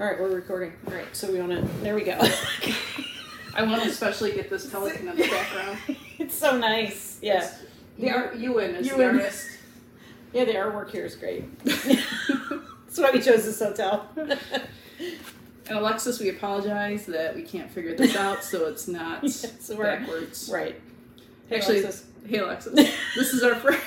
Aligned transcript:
All 0.00 0.06
right, 0.06 0.18
we're 0.18 0.34
recording. 0.34 0.72
All 0.86 0.94
right, 0.94 1.06
so 1.14 1.30
we 1.30 1.38
want 1.40 1.52
to. 1.52 1.60
There 1.82 1.94
we 1.94 2.02
go. 2.04 2.18
I 3.54 3.62
want 3.62 3.82
to 3.82 3.88
especially 3.88 4.32
get 4.32 4.50
this 4.50 4.66
pelican 4.70 5.08
in 5.08 5.16
the 5.16 5.28
background. 5.28 5.78
it's 6.18 6.34
so 6.36 6.56
nice. 6.58 7.18
Yeah. 7.22 7.48
The 7.98 8.10
art, 8.10 8.36
Ewan 8.36 8.76
is 8.76 8.88
the 8.88 8.96
Ewan. 8.96 9.16
artist. 9.20 9.46
Yeah, 10.34 10.44
the 10.44 10.52
artwork 10.52 10.90
here 10.90 11.06
is 11.06 11.14
great. 11.16 11.58
That's 11.64 12.98
why 12.98 13.10
we 13.14 13.18
chose 13.22 13.46
this 13.46 13.58
hotel. 13.60 14.06
And 14.14 14.30
Alexis, 15.70 16.20
we 16.20 16.28
apologize 16.28 17.06
that 17.06 17.34
we 17.34 17.40
can't 17.40 17.70
figure 17.70 17.94
this 17.94 18.14
out, 18.14 18.44
so 18.44 18.66
it's 18.66 18.86
not 18.86 19.22
Yes, 19.24 19.70
we're- 19.74 19.96
backwards. 19.96 20.50
right. 20.52 20.78
Hey, 21.48 21.56
Actually, 21.56 21.78
Alexis. 21.80 22.04
hey 22.26 22.38
Alexis, 22.40 22.74
this 23.16 23.32
is 23.32 23.42
our 23.42 23.54
first. 23.54 23.80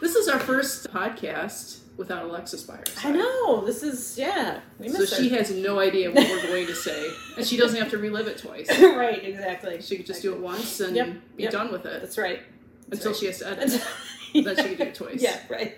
This 0.00 0.14
is 0.14 0.28
our 0.28 0.38
first 0.38 0.88
podcast 0.90 1.78
without 1.96 2.24
Alexis 2.24 2.62
by 2.62 2.74
our 2.76 2.86
side. 2.86 3.06
I 3.06 3.10
know. 3.16 3.64
This 3.64 3.82
is, 3.82 4.18
yeah. 4.18 4.60
We 4.78 4.88
So 4.90 5.04
she 5.06 5.28
her. 5.30 5.36
has 5.38 5.50
no 5.50 5.78
idea 5.78 6.10
what 6.10 6.28
we're 6.28 6.42
going 6.46 6.66
to 6.66 6.74
say, 6.74 7.10
and 7.36 7.46
she 7.46 7.56
doesn't 7.56 7.78
have 7.80 7.90
to 7.90 7.98
relive 7.98 8.26
it 8.26 8.38
twice. 8.38 8.68
right, 8.80 9.24
exactly. 9.24 9.80
She 9.80 9.96
could 9.96 10.06
just 10.06 10.22
do 10.22 10.32
it 10.34 10.40
once 10.40 10.80
and 10.80 10.94
Yep, 10.96 11.08
be 11.36 11.42
yep. 11.44 11.52
done 11.52 11.72
with 11.72 11.86
it 11.86 12.00
That's 12.02 12.18
right. 12.18 12.40
until 12.90 13.12
right. 13.12 13.16
she 13.20 13.26
has 13.26 13.38
to 13.38 13.46
edit. 13.48 13.58
That's- 13.70 13.86
Then 14.34 14.56
she 14.56 14.62
can 14.62 14.76
do 14.76 14.82
it 14.84 14.94
twice. 14.94 15.22
Yeah, 15.22 15.38
right. 15.48 15.76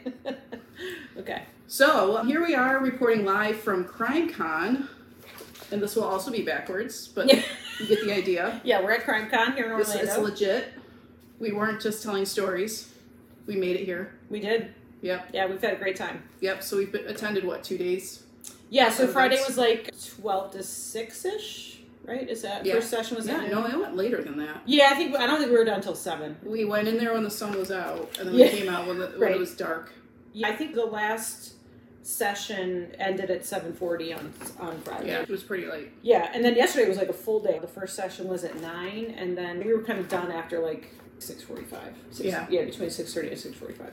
okay. 1.18 1.42
So 1.68 2.24
here 2.24 2.44
we 2.44 2.54
are 2.56 2.78
reporting 2.80 3.24
live 3.24 3.60
from 3.60 3.84
CrimeCon, 3.84 4.88
and 5.70 5.80
this 5.82 5.94
will 5.94 6.04
also 6.04 6.30
be 6.32 6.42
backwards, 6.42 7.06
but 7.08 7.28
Yeah. 7.28 7.42
you 7.78 7.86
get 7.86 8.04
the 8.04 8.12
idea. 8.12 8.60
Yeah, 8.64 8.82
we're 8.82 8.92
at 8.92 9.04
CrimeCon 9.04 9.54
here 9.54 9.70
in 9.72 9.78
This 9.78 9.90
Orlando. 9.90 10.12
is 10.12 10.18
legit. 10.18 10.72
We 11.38 11.52
weren't 11.52 11.80
just 11.80 12.02
telling 12.02 12.24
stories. 12.24 12.92
We 13.46 13.54
made 13.54 13.76
it 13.76 13.84
here. 13.84 14.14
we 14.28 14.40
did. 14.40 14.74
Yep. 15.02 15.30
Yeah, 15.32 15.46
we've 15.46 15.60
had 15.60 15.74
a 15.74 15.76
great 15.76 15.96
time. 15.96 16.22
Yep. 16.40 16.62
So 16.62 16.76
we've 16.76 16.90
been, 16.92 17.06
attended 17.06 17.44
what 17.44 17.62
two 17.64 17.78
days? 17.78 18.24
Yeah, 18.70 18.90
so 18.90 19.06
Friday 19.06 19.38
was 19.46 19.56
like 19.56 19.90
12 20.20 20.52
to 20.52 20.62
6 20.62 21.24
ish, 21.24 21.80
right? 22.04 22.28
Is 22.28 22.42
that 22.42 22.66
Yeah. 22.66 22.74
first 22.74 22.90
session 22.90 23.16
was 23.16 23.26
Yeah. 23.26 23.38
that? 23.38 23.50
No, 23.50 23.64
it 23.66 23.78
went 23.78 23.96
later 23.96 24.22
than 24.22 24.36
that. 24.38 24.62
Yeah, 24.66 24.90
I 24.92 24.94
think 24.94 25.14
I 25.16 25.26
don't 25.26 25.38
think 25.38 25.50
we 25.50 25.56
were 25.56 25.64
done 25.64 25.76
until 25.76 25.94
7. 25.94 26.36
We 26.42 26.64
went 26.64 26.88
in 26.88 26.98
there 26.98 27.14
when 27.14 27.22
the 27.22 27.30
sun 27.30 27.56
was 27.56 27.70
out, 27.70 28.16
and 28.18 28.28
then 28.28 28.34
Yeah. 28.34 28.50
we 28.52 28.58
came 28.58 28.68
out 28.68 28.86
when, 28.86 28.98
the, 28.98 29.06
when 29.06 29.20
Right. 29.20 29.32
it 29.32 29.38
was 29.38 29.54
dark. 29.54 29.92
Yeah, 30.34 30.48
I 30.48 30.56
think 30.56 30.74
the 30.74 30.84
last 30.84 31.54
session 32.02 32.94
ended 32.98 33.30
at 33.30 33.44
7:40 33.44 34.12
on 34.12 34.32
on 34.58 34.80
Friday. 34.82 35.08
Yeah, 35.08 35.22
it 35.22 35.28
was 35.28 35.42
pretty 35.42 35.66
late. 35.66 35.90
Yeah, 36.02 36.30
and 36.32 36.44
then 36.44 36.54
yesterday 36.54 36.88
was 36.88 36.96
like 36.98 37.08
a 37.08 37.12
full 37.14 37.40
day. 37.40 37.58
The 37.58 37.66
first 37.68 37.94
session 37.94 38.28
was 38.28 38.44
at 38.44 38.60
9 38.60 39.14
and 39.18 39.36
then 39.36 39.62
we 39.64 39.72
were 39.74 39.82
kind 39.82 39.98
of 39.98 40.08
done 40.08 40.30
after 40.32 40.58
like 40.58 40.90
6:45. 41.18 41.94
Six- 42.10 42.26
Yeah. 42.26 42.46
Yeah, 42.50 42.64
between 42.64 42.88
6:30 42.90 43.28
and 43.28 43.38
6:45. 43.38 43.92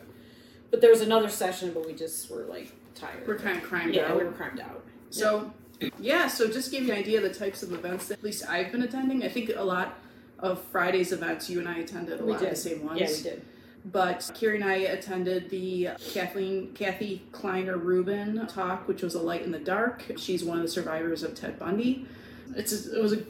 But 0.71 0.81
there 0.81 0.89
was 0.89 1.01
another 1.01 1.29
session 1.29 1.71
but 1.73 1.85
we 1.85 1.93
just 1.93 2.29
were 2.29 2.43
like 2.43 2.71
tired. 2.95 3.27
We're 3.27 3.37
kind 3.37 3.57
of 3.57 3.63
crimed 3.63 3.95
yeah, 3.95 4.11
out. 4.11 4.17
we 4.17 4.23
were 4.23 4.31
crimed 4.31 4.59
out. 4.59 4.83
So, 5.09 5.53
yeah, 5.99 6.27
so 6.27 6.47
just 6.47 6.71
give 6.71 6.83
you 6.83 6.91
an 6.91 6.97
idea 6.97 7.17
of 7.17 7.23
the 7.23 7.37
types 7.37 7.63
of 7.63 7.71
events 7.71 8.07
that 8.07 8.19
at 8.19 8.23
least 8.23 8.49
I've 8.49 8.71
been 8.71 8.81
attending. 8.81 9.23
I 9.23 9.29
think 9.29 9.51
a 9.55 9.63
lot 9.63 9.97
of 10.39 10.61
Friday's 10.65 11.11
events, 11.11 11.49
you 11.49 11.59
and 11.59 11.67
I 11.67 11.77
attended 11.77 12.19
a 12.19 12.25
We 12.25 12.33
lot 12.33 12.43
of 12.43 12.49
the 12.49 12.55
same 12.55 12.83
ones. 12.83 12.99
Yeah, 12.99 13.07
we 13.07 13.21
did. 13.21 13.45
But 13.85 14.31
Carrie 14.33 14.55
and 14.55 14.65
I 14.65 14.75
attended 14.75 15.51
the 15.51 15.89
Kathleen 16.11 16.73
Kathy 16.73 17.21
Kleiner 17.31 17.77
Rubin 17.77 18.47
talk, 18.47 18.87
which 18.87 19.03
was 19.03 19.13
a 19.13 19.21
light 19.21 19.43
in 19.43 19.51
the 19.51 19.59
dark. 19.59 20.03
She's 20.17 20.43
one 20.43 20.57
of 20.57 20.63
the 20.63 20.69
survivors 20.69 21.21
of 21.21 21.35
Ted 21.35 21.59
Bundy. 21.59 22.07
It's 22.55 22.87
a, 22.87 22.97
it 22.97 23.01
was 23.01 23.13
a 23.13 23.23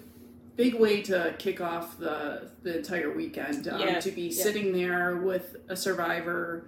big 0.56 0.76
way 0.76 1.02
to 1.04 1.36
kick 1.38 1.60
off 1.60 1.98
the 1.98 2.52
the 2.64 2.78
entire 2.78 3.12
weekend. 3.12 3.68
Um, 3.68 3.82
Yeah, 3.82 4.00
to 4.00 4.12
be 4.12 4.24
yeah. 4.24 4.44
sitting 4.44 4.72
there 4.72 5.18
with 5.18 5.58
a 5.68 5.76
survivor 5.76 6.68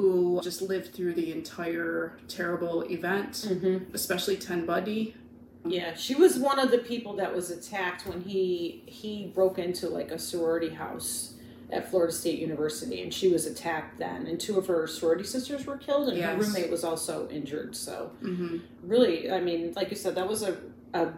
who 0.00 0.38
just 0.42 0.60
lived 0.60 0.92
through 0.92 1.14
the 1.14 1.32
entire 1.32 2.12
terrible 2.28 2.82
event, 2.82 3.32
Mhm. 3.50 3.94
especially 3.94 4.36
Ted 4.36 4.66
Bundy. 4.66 5.14
Yeah, 5.66 5.94
she 5.94 6.14
was 6.14 6.38
one 6.38 6.58
of 6.58 6.70
the 6.70 6.78
people 6.78 7.14
that 7.16 7.34
was 7.34 7.50
attacked 7.50 8.06
when 8.06 8.20
he 8.20 8.82
he 8.86 9.32
broke 9.34 9.58
into 9.58 9.88
like 9.88 10.10
a 10.12 10.18
sorority 10.18 10.68
house 10.68 11.32
at 11.72 11.90
Florida 11.90 12.12
State 12.12 12.38
University, 12.38 13.02
and 13.02 13.12
she 13.12 13.28
was 13.28 13.46
attacked 13.46 13.98
then. 13.98 14.26
And 14.26 14.38
two 14.38 14.56
of 14.58 14.66
her 14.68 14.86
sorority 14.86 15.24
sisters 15.24 15.66
were 15.66 15.78
killed, 15.78 16.08
and 16.10 16.18
her 16.22 16.36
roommate 16.36 16.70
was 16.70 16.84
also 16.84 17.26
injured. 17.30 17.74
So 17.74 18.10
hmm 18.20 18.58
really, 18.82 19.30
I 19.30 19.40
mean, 19.40 19.72
like 19.74 19.90
you 19.90 19.96
said, 19.96 20.14
that 20.16 20.28
was 20.28 20.42
a 20.42 20.58
a, 20.94 21.08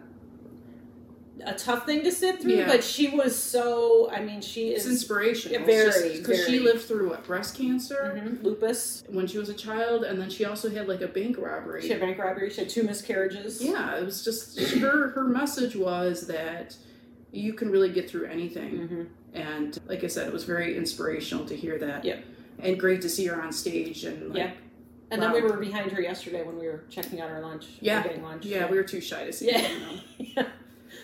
a 1.45 1.53
tough 1.53 1.85
thing 1.85 2.03
to 2.03 2.11
sit 2.11 2.41
through. 2.41 2.53
Yeah. 2.53 2.67
But 2.67 2.83
she 2.83 3.09
was 3.09 3.37
so. 3.37 4.09
I 4.11 4.21
mean, 4.21 4.41
she 4.41 4.69
It's 4.69 4.85
is 4.85 4.91
inspirational. 4.91 5.65
Very, 5.65 6.17
because 6.19 6.45
she 6.45 6.59
lived 6.59 6.81
through 6.81 7.09
what 7.09 7.25
breast 7.25 7.55
cancer 7.55 8.13
Mhm, 8.17 8.43
lupus. 8.43 9.03
when 9.07 9.27
she 9.27 9.37
was 9.37 9.49
a 9.49 9.53
child, 9.53 10.03
and 10.03 10.19
then 10.21 10.29
she 10.29 10.45
also 10.45 10.69
had 10.69 10.87
like 10.87 11.01
a 11.01 11.07
bank 11.07 11.37
robbery. 11.37 11.81
She 11.81 11.89
had 11.89 11.99
bank 12.01 12.17
robbery. 12.17 12.49
She 12.49 12.61
had 12.61 12.69
two 12.69 12.83
miscarriages. 12.83 13.61
Yeah, 13.63 13.97
it 13.97 14.05
was 14.05 14.23
just 14.23 14.59
her. 14.79 15.09
Her 15.09 15.23
message 15.25 15.75
was 15.75 16.27
that 16.27 16.75
you 17.31 17.53
can 17.53 17.69
really 17.71 17.89
get 17.91 18.09
through 18.09 18.25
anything, 18.25 18.87
hmm 18.87 19.03
and 19.33 19.79
like 19.85 20.03
I 20.03 20.07
said, 20.07 20.25
it 20.27 20.33
was 20.33 20.43
very 20.43 20.75
inspirational 20.75 21.45
to 21.45 21.55
hear 21.55 21.77
that. 21.77 22.03
Yep. 22.03 22.23
And 22.61 22.79
great 22.79 23.01
to 23.03 23.09
see 23.09 23.25
her 23.27 23.39
on 23.39 23.51
stage 23.51 24.03
and 24.03 24.29
like, 24.29 24.37
Yeah. 24.39 24.51
And 25.11 25.21
then 25.21 25.31
we 25.31 25.41
were 25.41 25.57
behind 25.57 25.91
her 25.91 26.01
yesterday 26.01 26.43
when 26.43 26.57
we 26.59 26.65
were 26.67 26.83
checking 26.89 27.21
out 27.21 27.29
our 27.29 27.39
lunch. 27.41 27.65
Yeah. 27.79 28.01
getting 28.03 28.23
lunch. 28.23 28.45
yeah, 28.45 28.69
we 28.69 28.77
were 28.77 28.83
too 28.83 29.01
shy 29.01 29.25
to 29.25 29.31
see. 29.33 29.51
Yeah. 29.51 30.47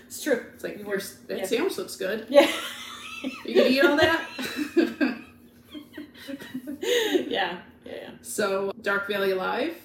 It's 0.08 0.22
true. 0.24 0.46
It's 0.54 0.64
like 0.64 0.80
"Your- 0.80 0.98
that 1.28 1.38
yeah. 1.40 1.46
sandwich 1.46 1.78
looks 1.78 1.96
good. 1.96 2.28
Yeah. 2.30 2.50
You 3.46 3.56
gonna 3.56 3.70
eat 3.70 3.82
all 3.82 3.98
that? 3.98 4.22
yeah. 7.28 7.28
Yeah. 7.28 7.60
Yeah. 7.86 8.10
so 8.22 8.72
Dark 8.82 9.08
Valley 9.08 9.34
Live. 9.34 9.76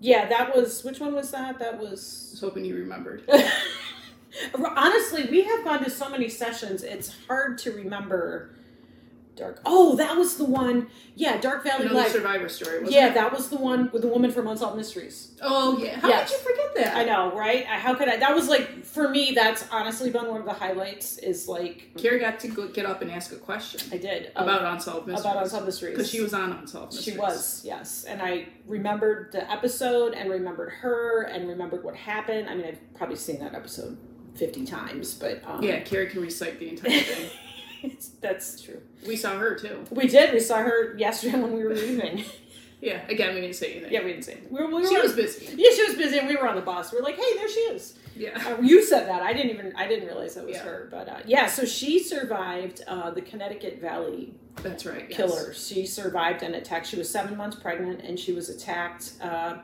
Yeah, 0.00 0.28
that 0.28 0.54
was 0.54 0.84
which 0.84 1.00
one 1.00 1.14
was 1.14 1.30
that? 1.30 1.58
That 1.58 1.74
I 1.74 1.76
was 1.76 2.28
was 2.32 2.40
hoping 2.40 2.64
you 2.64 2.74
remembered. 2.74 3.22
honestly, 4.54 5.26
we 5.30 5.42
have 5.44 5.64
gone 5.64 5.82
to 5.84 5.90
so 5.90 6.08
many 6.08 6.28
sessions. 6.28 6.82
It's 6.82 7.14
hard 7.26 7.58
to 7.58 7.72
remember. 7.72 8.50
Dark. 9.36 9.60
Oh, 9.66 9.96
that 9.96 10.16
was 10.16 10.36
the 10.38 10.44
one. 10.46 10.88
Yeah, 11.14 11.36
Dark 11.38 11.62
Valley 11.62 11.82
Another 11.84 12.00
Live. 12.00 12.10
Survivor 12.12 12.48
story. 12.48 12.80
Yeah, 12.88 13.08
it? 13.08 13.14
that 13.14 13.32
was 13.32 13.50
the 13.50 13.56
one 13.56 13.90
with 13.92 14.00
the 14.02 14.08
woman 14.08 14.30
from 14.30 14.46
Unsolved 14.48 14.76
Mysteries. 14.76 15.32
Oh 15.42 15.76
yeah. 15.78 16.00
How 16.00 16.08
Yes. 16.08 16.30
did 16.30 16.38
you 16.40 16.44
forget 16.50 16.74
that? 16.76 16.96
I 16.96 17.04
know, 17.04 17.32
right? 17.36 17.66
How 17.66 17.94
could 17.94 18.08
I? 18.08 18.16
That 18.16 18.34
was 18.34 18.48
like 18.48 18.84
for 18.84 19.08
me. 19.10 19.32
That's 19.34 19.64
honestly 19.70 20.10
been 20.10 20.26
one 20.28 20.40
of 20.40 20.46
the 20.46 20.52
highlights. 20.54 21.18
Is 21.18 21.48
like 21.48 21.90
Carrie 21.98 22.18
got 22.18 22.40
to 22.40 22.48
go, 22.48 22.68
get 22.68 22.86
up 22.86 23.02
and 23.02 23.10
ask 23.10 23.30
a 23.32 23.36
question 23.36 23.80
I 23.92 23.98
did 23.98 24.32
about 24.36 24.62
Unsolved 24.64 25.06
Mysteries. 25.06 25.20
about 25.30 25.42
Unsolved 25.42 25.66
Mysteries 25.66 25.92
because 25.96 26.10
she 26.10 26.20
was 26.22 26.32
on 26.32 26.52
Unsolved 26.52 26.94
Mysteries. 26.94 27.14
She 27.14 27.20
was, 27.20 27.62
yes. 27.64 28.04
And 28.04 28.22
I 28.22 28.46
remembered 28.66 29.32
the 29.32 29.50
episode 29.52 30.14
and 30.14 30.30
remembered 30.30 30.70
her 30.80 31.22
and 31.24 31.46
remembered 31.48 31.84
what 31.84 31.94
happened. 31.94 32.48
I 32.48 32.54
mean, 32.54 32.64
I've 32.66 32.94
probably 32.94 33.16
seen 33.16 33.38
that 33.40 33.54
episode 33.54 33.98
50 34.36 34.64
times, 34.66 35.14
but 35.14 35.42
um, 35.46 35.62
Yeah, 35.62 35.80
Carrie 35.80 36.06
can 36.08 36.20
recite 36.22 36.58
the 36.58 36.68
entire 36.70 37.00
thing. 37.00 37.30
That's 38.20 38.60
true. 38.62 38.80
we 39.06 39.16
saw 39.16 39.38
her 39.38 39.54
too. 39.56 39.84
We 39.90 40.06
did. 40.08 40.32
We 40.32 40.40
saw 40.40 40.58
her 40.58 40.96
yesterday 40.98 41.38
when 41.40 41.52
we 41.52 41.64
were 41.64 41.74
leaving. 41.74 42.24
Yeah. 42.78 43.00
Again, 43.08 43.34
we 43.34 43.40
didn't 43.40 43.56
say 43.56 43.72
anything. 43.72 43.90
yeah, 43.92 44.04
we 44.04 44.12
didn't 44.12 44.26
say 44.26 44.34
it. 44.34 44.52
We 44.52 44.60
were, 44.60 44.66
we 44.66 44.74
were 44.82 44.86
She 44.86 44.96
on- 44.96 45.02
was 45.02 45.14
busy. 45.14 45.46
Yeah, 45.56 45.70
she 45.74 45.82
was 45.86 45.94
busy 45.94 46.18
and 46.18 46.28
we 46.28 46.36
were 46.36 46.46
on 46.46 46.56
the 46.56 46.60
bus. 46.60 46.92
We 46.92 46.98
were 46.98 47.04
like, 47.04 47.16
hey, 47.16 47.34
there 47.34 47.48
she 47.48 47.60
is. 47.60 47.94
Yeah. 48.14 48.38
Uh, 48.46 48.60
you 48.60 48.84
said 48.84 49.08
that. 49.08 49.22
I 49.22 49.32
didn't 49.32 49.50
even, 49.52 49.74
I 49.76 49.88
didn't 49.88 50.06
realize 50.06 50.34
that 50.34 50.44
was 50.44 50.56
Yeah. 50.56 50.62
her. 50.64 50.88
But 50.90 51.08
uh, 51.08 51.20
yeah, 51.24 51.46
so 51.46 51.64
she 51.64 51.98
survived 51.98 52.82
uh, 52.86 53.10
the 53.12 53.22
Connecticut 53.22 53.80
Valley 53.80 54.34
That's 54.56 54.84
right. 54.84 55.06
yes. 55.08 55.16
killer. 55.16 55.54
She 55.54 55.86
survived 55.86 56.42
an 56.42 56.54
attack. 56.54 56.84
She 56.84 56.96
was 56.98 57.08
seven 57.08 57.34
months 57.36 57.56
pregnant 57.56 58.02
and 58.02 58.20
she 58.20 58.32
was 58.34 58.50
attacked 58.50 59.14
uh, 59.22 59.56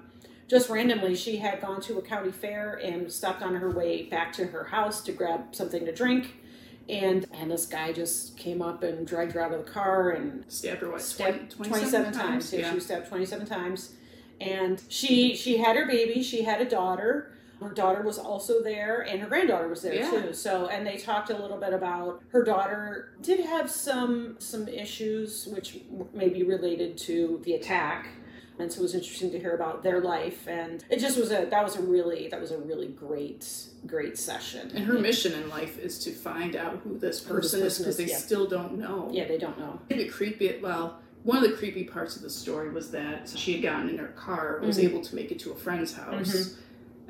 just 0.48 0.70
randomly. 0.70 1.14
She 1.14 1.36
had 1.36 1.60
gone 1.60 1.82
to 1.82 1.98
a 1.98 2.02
county 2.02 2.32
fair 2.32 2.80
and 2.82 3.12
stopped 3.12 3.42
on 3.42 3.54
her 3.56 3.70
way 3.70 4.04
back 4.04 4.32
to 4.34 4.46
her 4.46 4.64
house 4.64 5.02
to 5.02 5.12
grab 5.12 5.54
something 5.54 5.84
to 5.84 5.92
drink. 5.92 6.36
And 6.88 7.26
and 7.32 7.50
this 7.50 7.66
guy 7.66 7.92
just 7.92 8.36
came 8.36 8.60
up 8.62 8.82
and 8.82 9.06
dragged 9.06 9.32
her 9.32 9.40
out 9.40 9.52
of 9.52 9.64
the 9.64 9.70
car 9.70 10.10
and 10.10 10.44
Stabbed 10.48 10.80
her 10.80 10.90
what? 10.90 11.00
stabbed 11.02 11.50
20, 11.52 11.68
27 11.70 12.12
times. 12.12 12.52
Yeah, 12.52 12.60
Yeah. 12.60 12.68
she 12.70 12.74
was 12.76 12.84
stabbed 12.84 13.08
27 13.08 13.46
times. 13.46 13.92
And 14.40 14.82
she 14.88 15.34
she 15.36 15.58
had 15.58 15.76
her 15.76 15.86
baby. 15.86 16.22
She 16.22 16.42
had 16.42 16.60
a 16.60 16.68
daughter. 16.68 17.32
Her 17.60 17.70
daughter 17.70 18.02
was 18.02 18.18
also 18.18 18.60
there, 18.60 19.02
and 19.02 19.20
her 19.20 19.28
granddaughter 19.28 19.68
was 19.68 19.82
there 19.82 19.94
Yeah. 19.94 20.10
too. 20.10 20.32
So, 20.32 20.66
and 20.66 20.84
they 20.84 20.96
talked 20.96 21.30
a 21.30 21.36
little 21.36 21.58
bit 21.58 21.72
about 21.72 22.20
her 22.30 22.42
daughter 22.42 23.12
did 23.22 23.38
have 23.46 23.70
some 23.70 24.34
some 24.40 24.66
issues, 24.66 25.46
which 25.46 25.78
may 26.12 26.28
be 26.28 26.42
related 26.42 26.98
to 26.98 27.40
the 27.44 27.54
attack. 27.54 28.08
And 28.58 28.70
so 28.70 28.80
it 28.80 28.82
was 28.82 28.94
interesting 28.94 29.30
to 29.32 29.38
hear 29.38 29.54
about 29.54 29.82
their 29.82 30.00
life, 30.00 30.46
and 30.46 30.84
it 30.90 30.98
just 31.00 31.16
was 31.18 31.30
a 31.32 31.46
that 31.50 31.64
was 31.64 31.76
a 31.76 31.82
really 31.82 32.28
that 32.28 32.40
was 32.40 32.50
a 32.50 32.58
really 32.58 32.88
great 32.88 33.46
great 33.86 34.18
session. 34.18 34.70
And 34.74 34.84
her 34.84 34.98
mission 34.98 35.32
in 35.32 35.48
life 35.48 35.78
is 35.78 35.98
to 36.04 36.12
find 36.12 36.54
out 36.54 36.80
who 36.84 36.98
this 36.98 37.24
Who 37.24 37.34
this 37.36 37.50
person 37.52 37.62
is 37.66 37.78
because 37.78 37.96
they 37.96 38.06
yeah. 38.06 38.18
still 38.18 38.46
don't 38.46 38.78
know. 38.78 39.08
Yeah, 39.10 39.26
they 39.26 39.38
don't 39.38 39.58
know. 39.58 39.80
The 39.88 40.08
creepy, 40.08 40.58
well, 40.62 41.00
one 41.24 41.42
of 41.42 41.50
the 41.50 41.56
creepy 41.56 41.84
parts 41.84 42.14
of 42.16 42.22
the 42.22 42.30
story 42.30 42.70
was 42.70 42.90
that 42.90 43.28
she 43.34 43.54
had 43.54 43.62
gotten 43.62 43.88
in 43.88 43.98
her 43.98 44.08
car, 44.08 44.60
was 44.62 44.78
Mhm. 44.78 44.84
able 44.84 45.00
to 45.02 45.14
make 45.14 45.32
it 45.32 45.38
to 45.40 45.52
a 45.52 45.56
friend's 45.56 45.94
house, 45.94 46.56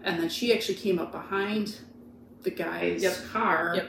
and 0.04 0.20
then 0.22 0.28
she 0.28 0.54
actually 0.54 0.76
came 0.76 0.98
up 0.98 1.10
behind 1.12 1.76
the 2.42 2.50
guy's 2.50 3.02
Yep. 3.02 3.16
car 3.32 3.72
Yep. 3.76 3.88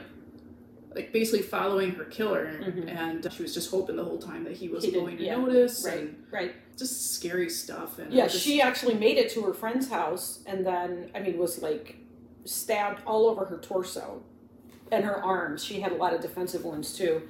Like 0.94 1.12
basically 1.12 1.42
following 1.42 1.90
her 1.92 2.04
killer, 2.04 2.46
Mhm. 2.60 2.88
and 2.88 3.32
she 3.32 3.42
was 3.42 3.52
just 3.52 3.70
hoping 3.70 3.96
the 3.96 4.04
whole 4.04 4.18
time 4.18 4.44
that 4.44 4.52
he 4.54 4.68
was 4.68 4.84
He 4.84 4.90
going 4.92 5.16
to 5.18 5.24
yeah. 5.24 5.36
notice, 5.36 5.84
Right, 5.84 5.98
and 6.00 6.24
right. 6.30 6.52
just 6.76 7.12
scary 7.14 7.50
stuff. 7.50 7.98
And 7.98 8.12
Yeah, 8.12 8.28
just- 8.28 8.44
she 8.44 8.60
actually 8.60 8.94
made 8.94 9.18
it 9.18 9.30
to 9.30 9.42
her 9.42 9.52
friend's 9.54 9.88
house 9.88 10.40
and 10.46 10.64
then, 10.64 11.10
I 11.14 11.20
mean, 11.20 11.36
was 11.38 11.60
like 11.62 11.96
stabbed 12.44 13.02
all 13.06 13.26
over 13.26 13.46
her 13.46 13.58
torso 13.58 14.22
and 14.92 15.04
her 15.04 15.16
arms. 15.16 15.64
She 15.64 15.80
had 15.80 15.92
a 15.92 15.96
lot 15.96 16.12
of 16.14 16.20
defensive 16.20 16.64
wounds 16.64 16.96
too. 16.96 17.22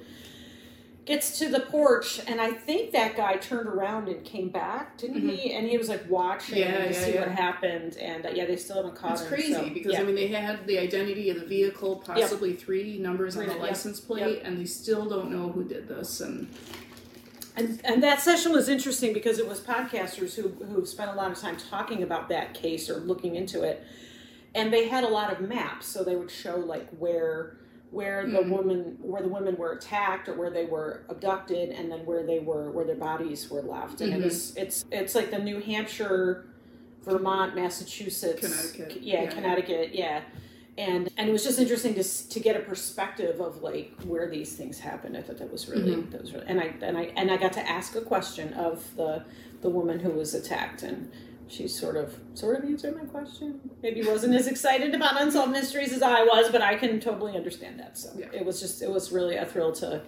Gets 1.05 1.37
to 1.37 1.49
the 1.49 1.59
porch, 1.59 2.19
and 2.25 2.41
I 2.41 2.51
think 2.51 2.91
that 2.93 3.15
guy 3.15 3.35
turned 3.35 3.67
around 3.69 4.07
and 4.07 4.25
came 4.25 4.49
back, 4.49 4.97
didn't 4.97 5.29
he? 5.29 5.53
And 5.53 5.67
he 5.67 5.77
was 5.77 5.87
like 5.87 6.09
watching 6.09 6.55
Mm-hmm. 6.57 6.71
Yeah, 6.73 6.85
to 6.87 6.93
yeah, 6.93 7.05
see 7.05 7.17
what 7.19 7.27
happened, 7.29 7.97
and 7.97 8.25
uh, 8.25 8.29
yeah, 8.33 8.45
they 8.45 8.55
still 8.55 8.77
haven't 8.77 8.95
caught 8.95 9.11
It's 9.11 9.21
him. 9.21 9.27
crazy 9.27 9.53
so, 9.53 9.69
because 9.69 9.93
yeah. 9.93 9.99
I 9.99 10.03
mean 10.03 10.15
they 10.15 10.27
had 10.27 10.65
the 10.65 10.79
identity 10.79 11.29
of 11.29 11.39
the 11.39 11.45
vehicle, 11.45 11.97
possibly 11.97 12.53
three 12.55 12.97
numbers 12.97 13.37
on 13.37 13.45
the 13.45 13.53
yeah. 13.53 13.61
license 13.61 13.99
plate, 13.99 14.41
and 14.43 14.59
they 14.59 14.65
still 14.65 15.07
don't 15.07 15.29
know 15.31 15.49
who 15.51 15.63
did 15.63 15.87
this. 15.87 16.21
And 16.21 16.47
And, 17.55 17.79
and 17.85 18.01
that 18.03 18.19
session 18.19 18.51
was 18.51 18.67
interesting 18.67 19.13
because 19.13 19.37
it 19.39 19.47
was 19.47 19.59
podcasters 19.61 20.35
who, 20.35 20.49
who 20.65 20.85
spent 20.85 21.11
a 21.11 21.13
lot 21.13 21.31
of 21.31 21.37
time 21.39 21.55
talking 21.55 22.03
about 22.03 22.29
that 22.29 22.53
case 22.53 22.89
or 22.89 22.97
looking 22.97 23.35
into 23.35 23.61
it. 23.63 23.83
And 24.53 24.73
they 24.73 24.87
had 24.87 25.03
a 25.03 25.07
lot 25.07 25.31
of 25.31 25.39
maps, 25.41 25.85
so 25.85 26.03
they 26.03 26.15
would 26.15 26.31
show 26.31 26.55
like 26.57 26.89
where 26.97 27.57
where 27.95 28.25
the 28.29 28.39
Mhm. 28.39 28.49
woman 28.49 28.97
where 29.01 29.21
the 29.21 29.29
women 29.29 29.55
were 29.55 29.71
attacked 29.71 30.27
or 30.27 30.33
where 30.33 30.49
they 30.49 30.65
were 30.65 31.05
abducted 31.07 31.69
and 31.69 31.89
then 31.89 31.99
where 32.05 32.23
they 32.23 32.39
were 32.39 32.69
where 32.69 32.83
their 32.83 32.95
bodies 33.09 33.49
were 33.49 33.61
left. 33.61 34.01
And 34.01 34.11
Mhm. 34.11 34.17
it 34.19 34.23
was 34.25 34.53
it's 34.57 34.83
it's 34.91 35.15
like 35.15 35.31
the 35.31 35.39
New 35.39 35.59
Hampshire, 35.61 36.45
Vermont, 37.03 37.55
Massachusetts, 37.55 38.41
Connecticut. 38.73 39.01
yeah, 39.01 39.23
Yeah. 39.23 39.29
Connecticut, 39.29 39.95
yeah. 39.95 40.21
And 40.77 41.07
and 41.17 41.29
it 41.29 41.31
was 41.31 41.45
just 41.45 41.57
interesting 41.57 41.93
to 41.95 42.03
to 42.03 42.39
get 42.41 42.57
a 42.57 42.59
perspective 42.59 43.39
of 43.39 43.61
like 43.63 43.93
where 44.05 44.27
these 44.29 44.57
things 44.57 44.79
happened. 44.79 45.15
I 45.15 45.21
thought 45.21 45.37
that 45.37 45.49
was 45.49 45.69
really 45.69 45.95
Mhm. 45.95 46.11
that 46.11 46.19
was 46.21 46.33
really, 46.33 46.47
and 46.49 46.59
I 46.59 46.73
and 46.81 46.97
I 46.97 47.03
and 47.15 47.31
I 47.31 47.37
got 47.37 47.53
to 47.53 47.65
ask 47.77 47.95
a 47.95 48.01
question 48.01 48.53
of 48.55 48.93
the 48.97 49.23
the 49.61 49.69
woman 49.69 49.99
who 50.01 50.09
was 50.09 50.33
attacked 50.35 50.83
and 50.83 51.09
she 51.47 51.67
sort 51.67 51.95
of 51.95 52.15
sort 52.33 52.57
of 52.57 52.65
answered 52.65 52.95
my 52.97 53.05
question. 53.05 53.59
Maybe 53.83 54.01
wasn't 54.03 54.33
as 54.35 54.47
excited 54.47 54.93
about 54.95 55.21
unsolved 55.21 55.51
mysteries 55.51 55.93
as 55.93 56.01
I 56.01 56.23
was, 56.23 56.49
but 56.51 56.61
I 56.61 56.75
can 56.75 56.99
totally 56.99 57.35
understand 57.35 57.79
that. 57.79 57.97
So 57.97 58.09
Yeah. 58.17 58.27
it 58.33 58.45
was 58.45 58.59
just 58.59 58.81
it 58.81 58.89
was 58.89 59.11
really 59.11 59.35
a 59.35 59.45
thrill 59.45 59.71
to 59.73 60.01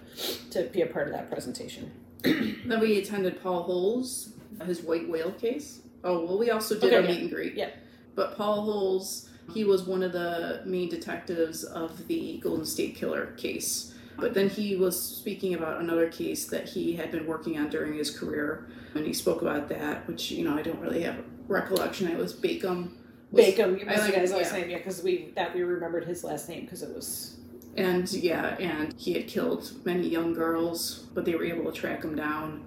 to 0.50 0.62
be 0.64 0.82
a 0.82 0.86
part 0.86 1.06
of 1.08 1.12
that 1.14 1.30
presentation. 1.30 1.90
then 2.22 2.80
we 2.80 2.98
attended 2.98 3.42
Paul 3.42 3.62
Holes, 3.62 4.30
his 4.66 4.82
white 4.82 5.08
whale 5.08 5.32
case. 5.32 5.80
Oh 6.04 6.24
well, 6.24 6.38
we 6.38 6.50
also 6.50 6.74
did 6.78 6.92
Okay, 6.92 6.96
a 6.96 7.02
yeah. 7.02 7.08
meet 7.08 7.20
and 7.22 7.30
greet. 7.30 7.54
Yeah. 7.54 7.70
But 8.14 8.36
Paul 8.36 8.62
Holes, 8.62 9.28
he 9.54 9.62
was 9.64 9.84
one 9.84 10.02
of 10.02 10.12
the 10.12 10.62
main 10.66 10.88
detectives 10.88 11.62
of 11.64 12.08
the 12.08 12.38
Golden 12.42 12.66
State 12.66 12.96
Killer 12.96 13.26
case. 13.36 13.94
But 14.18 14.34
then 14.34 14.48
he 14.50 14.74
was 14.76 15.00
speaking 15.00 15.54
about 15.54 15.80
another 15.80 16.08
case 16.08 16.46
that 16.46 16.68
he 16.70 16.94
had 16.94 17.10
been 17.12 17.26
working 17.26 17.56
on 17.58 17.70
during 17.70 17.94
his 17.94 18.10
career, 18.10 18.66
and 18.94 19.06
he 19.06 19.12
spoke 19.12 19.42
about 19.42 19.68
that, 19.68 20.06
which 20.08 20.30
you 20.32 20.44
know 20.44 20.56
I 20.56 20.62
don't 20.62 20.80
really 20.80 21.02
have 21.02 21.16
recollection. 21.46 22.08
It 22.08 22.18
was 22.18 22.32
Bacon. 22.32 22.96
was- 23.30 23.44
Bacon, 23.44 23.78
you 23.78 23.86
was 23.86 23.98
like- 24.00 24.16
last 24.16 24.52
yeah. 24.52 24.60
name, 24.60 24.70
yeah, 24.70 24.78
because 24.78 25.02
we 25.02 25.30
that 25.36 25.54
we 25.54 25.62
remembered 25.62 26.04
his 26.04 26.24
last 26.24 26.48
name 26.48 26.62
because 26.64 26.82
it 26.82 26.92
was 26.94 27.36
And 27.76 28.10
yeah, 28.12 28.56
and 28.58 28.92
he 28.98 29.12
had 29.12 29.28
killed 29.28 29.70
many 29.84 30.08
young 30.08 30.34
girls, 30.34 31.06
but 31.14 31.24
they 31.24 31.34
were 31.36 31.44
able 31.44 31.70
to 31.70 31.80
track 31.80 32.02
him 32.02 32.16
down 32.16 32.64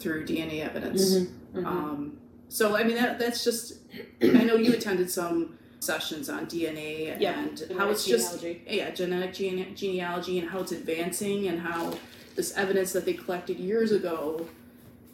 through 0.00 0.24
DNA 0.26 0.60
evidence. 0.62 1.14
Mhm. 1.54 1.64
Um, 1.64 2.18
so 2.48 2.74
I 2.74 2.82
mean 2.82 2.96
that 2.96 3.18
that's 3.20 3.44
just. 3.44 3.74
I 4.22 4.42
know 4.44 4.56
you 4.56 4.72
attended 4.72 5.08
some 5.10 5.56
sessions 5.84 6.28
on 6.28 6.46
DNA 6.46 7.10
and 7.12 7.56
genetic 7.56 7.76
how 7.76 7.88
it's 7.90 8.04
just 8.04 8.40
genealogy. 8.40 8.62
yeah 8.68 8.90
genetic 8.90 9.32
gene- 9.34 9.74
genealogy 9.74 10.38
and 10.38 10.50
how 10.50 10.60
it's 10.60 10.72
advancing 10.72 11.48
and 11.48 11.58
how 11.60 11.94
this 12.36 12.52
evidence 12.56 12.92
that 12.92 13.04
they 13.06 13.14
collected 13.14 13.58
years 13.58 13.90
ago 13.90 14.46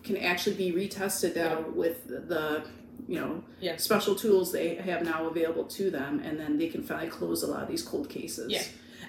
can 0.02 0.16
actually 0.16 0.56
be 0.56 0.72
retested 0.72 1.36
now 1.36 1.60
with 1.70 2.06
the 2.08 2.64
you 3.08 3.20
know 3.20 3.44
Yeah. 3.60 3.76
special 3.76 4.16
tools 4.16 4.50
they 4.52 4.74
have 4.74 5.04
now 5.04 5.26
available 5.28 5.64
to 5.64 5.88
them 5.90 6.20
and 6.24 6.38
then 6.38 6.58
they 6.58 6.66
can 6.68 6.82
finally 6.82 7.08
close 7.08 7.44
a 7.44 7.46
lot 7.46 7.62
of 7.62 7.68
these 7.68 7.82
cold 7.82 8.08
cases 8.08 8.50
Yeah. 8.50 8.62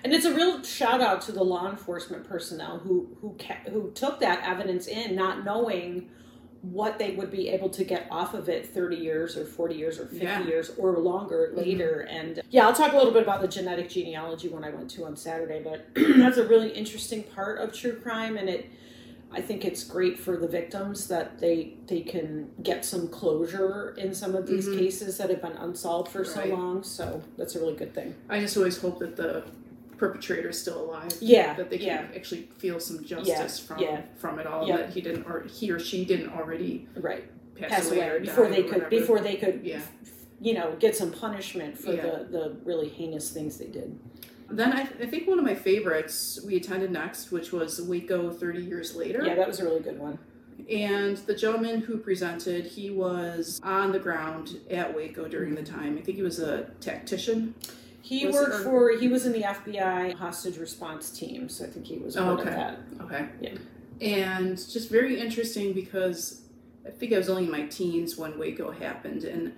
And 0.03 0.13
it's 0.13 0.25
a 0.25 0.33
real 0.33 0.61
shout 0.61 1.01
out 1.01 1.21
to 1.23 1.31
the 1.31 1.43
law 1.43 1.67
enforcement 1.71 2.29
personnel 2.29 2.77
who 2.79 3.17
who 3.19 3.35
ca- 3.39 3.67
who 3.71 3.89
took 3.95 4.19
that 4.19 4.43
evidence 4.47 4.85
in, 4.85 5.15
not 5.15 5.43
knowing 5.43 6.09
what 6.61 6.97
they 6.99 7.11
would 7.11 7.31
be 7.31 7.49
able 7.49 7.69
to 7.69 7.83
get 7.83 8.07
off 8.11 8.33
of 8.33 8.49
it 8.49 8.65
30 8.67 8.95
years 8.95 9.37
or 9.37 9.45
40 9.45 9.75
years 9.75 9.99
or 9.99 10.05
50 10.07 10.17
Yeah. 10.17 10.43
years 10.45 10.71
or 10.77 10.97
longer 10.97 11.51
later. 11.53 12.01
And 12.09 12.41
yeah 12.49 12.65
i'll 12.67 12.73
talk 12.73 12.93
a 12.93 12.97
little 12.97 13.13
bit 13.13 13.23
about 13.23 13.41
the 13.41 13.47
genetic 13.47 13.89
genealogy 13.89 14.47
when 14.49 14.63
i 14.63 14.69
went 14.69 14.89
to 14.91 15.05
on 15.05 15.15
saturday 15.15 15.61
but 15.63 15.87
that's 16.17 16.37
a 16.37 16.47
really 16.47 16.69
interesting 16.71 17.23
part 17.23 17.59
of 17.59 17.73
true 17.73 17.95
crime. 17.99 18.37
And 18.37 18.49
it 18.49 18.69
i 19.31 19.41
think 19.41 19.65
it's 19.65 19.83
great 19.83 20.17
for 20.17 20.37
the 20.37 20.47
victims 20.47 21.07
that 21.09 21.39
they 21.39 21.73
they 21.87 21.99
can 22.01 22.49
get 22.63 22.85
some 22.85 23.07
closure 23.09 23.93
in 23.97 24.13
some 24.13 24.35
of 24.35 24.47
these 24.47 24.67
Mhm. 24.67 24.79
cases 24.79 25.17
that 25.17 25.29
have 25.29 25.41
been 25.41 25.57
unsolved 25.57 26.09
for 26.11 26.23
so 26.23 26.43
long. 26.45 26.81
So 26.83 27.21
that's 27.37 27.55
a 27.55 27.59
really 27.59 27.75
good 27.75 27.93
thing. 27.93 28.15
I 28.29 28.39
just 28.39 28.55
always 28.57 28.77
hope 28.77 28.99
that 28.99 29.15
the 29.17 29.43
perpetrator 29.97 30.49
is 30.49 30.59
still 30.61 30.79
alive. 30.85 31.11
yeah 31.19 31.53
That 31.53 31.69
they 31.69 31.77
can 31.77 31.87
yeah 31.87 32.05
actually 32.15 32.43
feel 32.57 32.79
some 32.79 33.03
justice 33.03 33.59
from 33.59 33.79
yeah. 33.79 34.01
from 34.17 34.39
it 34.39 34.47
all. 34.47 34.67
Yeah. 34.67 34.77
That 34.77 34.89
he 34.91 35.01
didn't 35.01 35.25
or 35.25 35.43
he 35.43 35.71
or 35.71 35.79
she 35.79 36.05
didn't 36.05 36.29
already 36.29 36.87
right 36.95 37.25
pass, 37.55 37.69
pass 37.69 37.87
away, 37.87 37.97
away 38.01 38.09
or 38.09 38.19
before 38.19 38.47
they 38.47 38.63
could 38.63 38.71
whatever. 38.83 38.89
before 38.89 39.19
they 39.19 39.35
could 39.35 39.61
Yeah. 39.63 39.81
you 40.39 40.53
know 40.53 40.75
get 40.79 40.95
some 40.95 41.11
punishment 41.11 41.77
for 41.77 41.93
Yeah. 41.93 42.01
the 42.03 42.27
the 42.31 42.55
really 42.63 42.89
heinous 42.89 43.31
things 43.31 43.57
they 43.57 43.67
did 43.67 43.97
Then 44.49 44.71
I, 44.73 44.81
I 44.81 45.07
think 45.07 45.27
one 45.27 45.39
of 45.39 45.45
my 45.45 45.55
favorites 45.55 46.39
we 46.45 46.55
attended 46.55 46.91
next, 46.91 47.31
which 47.31 47.51
was 47.51 47.81
Waco 47.81 48.31
30 48.31 48.61
years 48.63 48.95
later. 48.95 49.23
yeah 49.25 49.35
that 49.35 49.47
was 49.47 49.59
a 49.59 49.65
really 49.65 49.81
good 49.81 49.99
one 49.99 50.17
And 50.69 51.17
the 51.31 51.35
gentleman 51.35 51.81
who 51.81 51.97
presented, 51.97 52.65
he 52.65 52.89
was 52.89 53.59
on 53.63 53.91
the 53.91 53.99
ground 53.99 54.59
at 54.71 54.87
Waco 54.95 55.27
during 55.27 55.53
the 55.55 55.63
time. 55.63 55.97
I 55.97 56.01
think 56.01 56.17
he 56.17 56.23
was 56.23 56.39
a 56.39 56.53
tactician. 56.81 57.53
He 58.07 58.25
Was 58.25 58.35
worked 58.35 58.55
it- 58.55 58.63
for 58.63 58.91
he 58.97 59.07
was 59.07 59.25
in 59.25 59.33
the 59.33 59.41
fbi 59.41 60.13
hostage 60.13 60.57
response 60.57 61.09
team 61.09 61.49
so 61.49 61.65
i 61.65 61.67
think 61.67 61.85
he 61.85 61.97
was 61.97 62.15
Oh, 62.15 62.23
part 62.35 62.39
okay. 62.41 62.49
of 62.49 62.55
that 62.55 62.77
Okay. 63.05 63.25
Yeah. 63.41 63.55
And 64.01 64.55
just 64.57 64.89
very 64.89 65.19
interesting 65.19 65.73
because 65.73 66.41
I 66.85 66.91
think 66.91 67.11
I 67.13 67.17
was 67.17 67.29
only 67.29 67.45
in 67.45 67.51
my 67.51 67.63
teens 67.67 68.15
when 68.17 68.37
Waco 68.37 68.71
happened. 68.71 69.23
And 69.23 69.53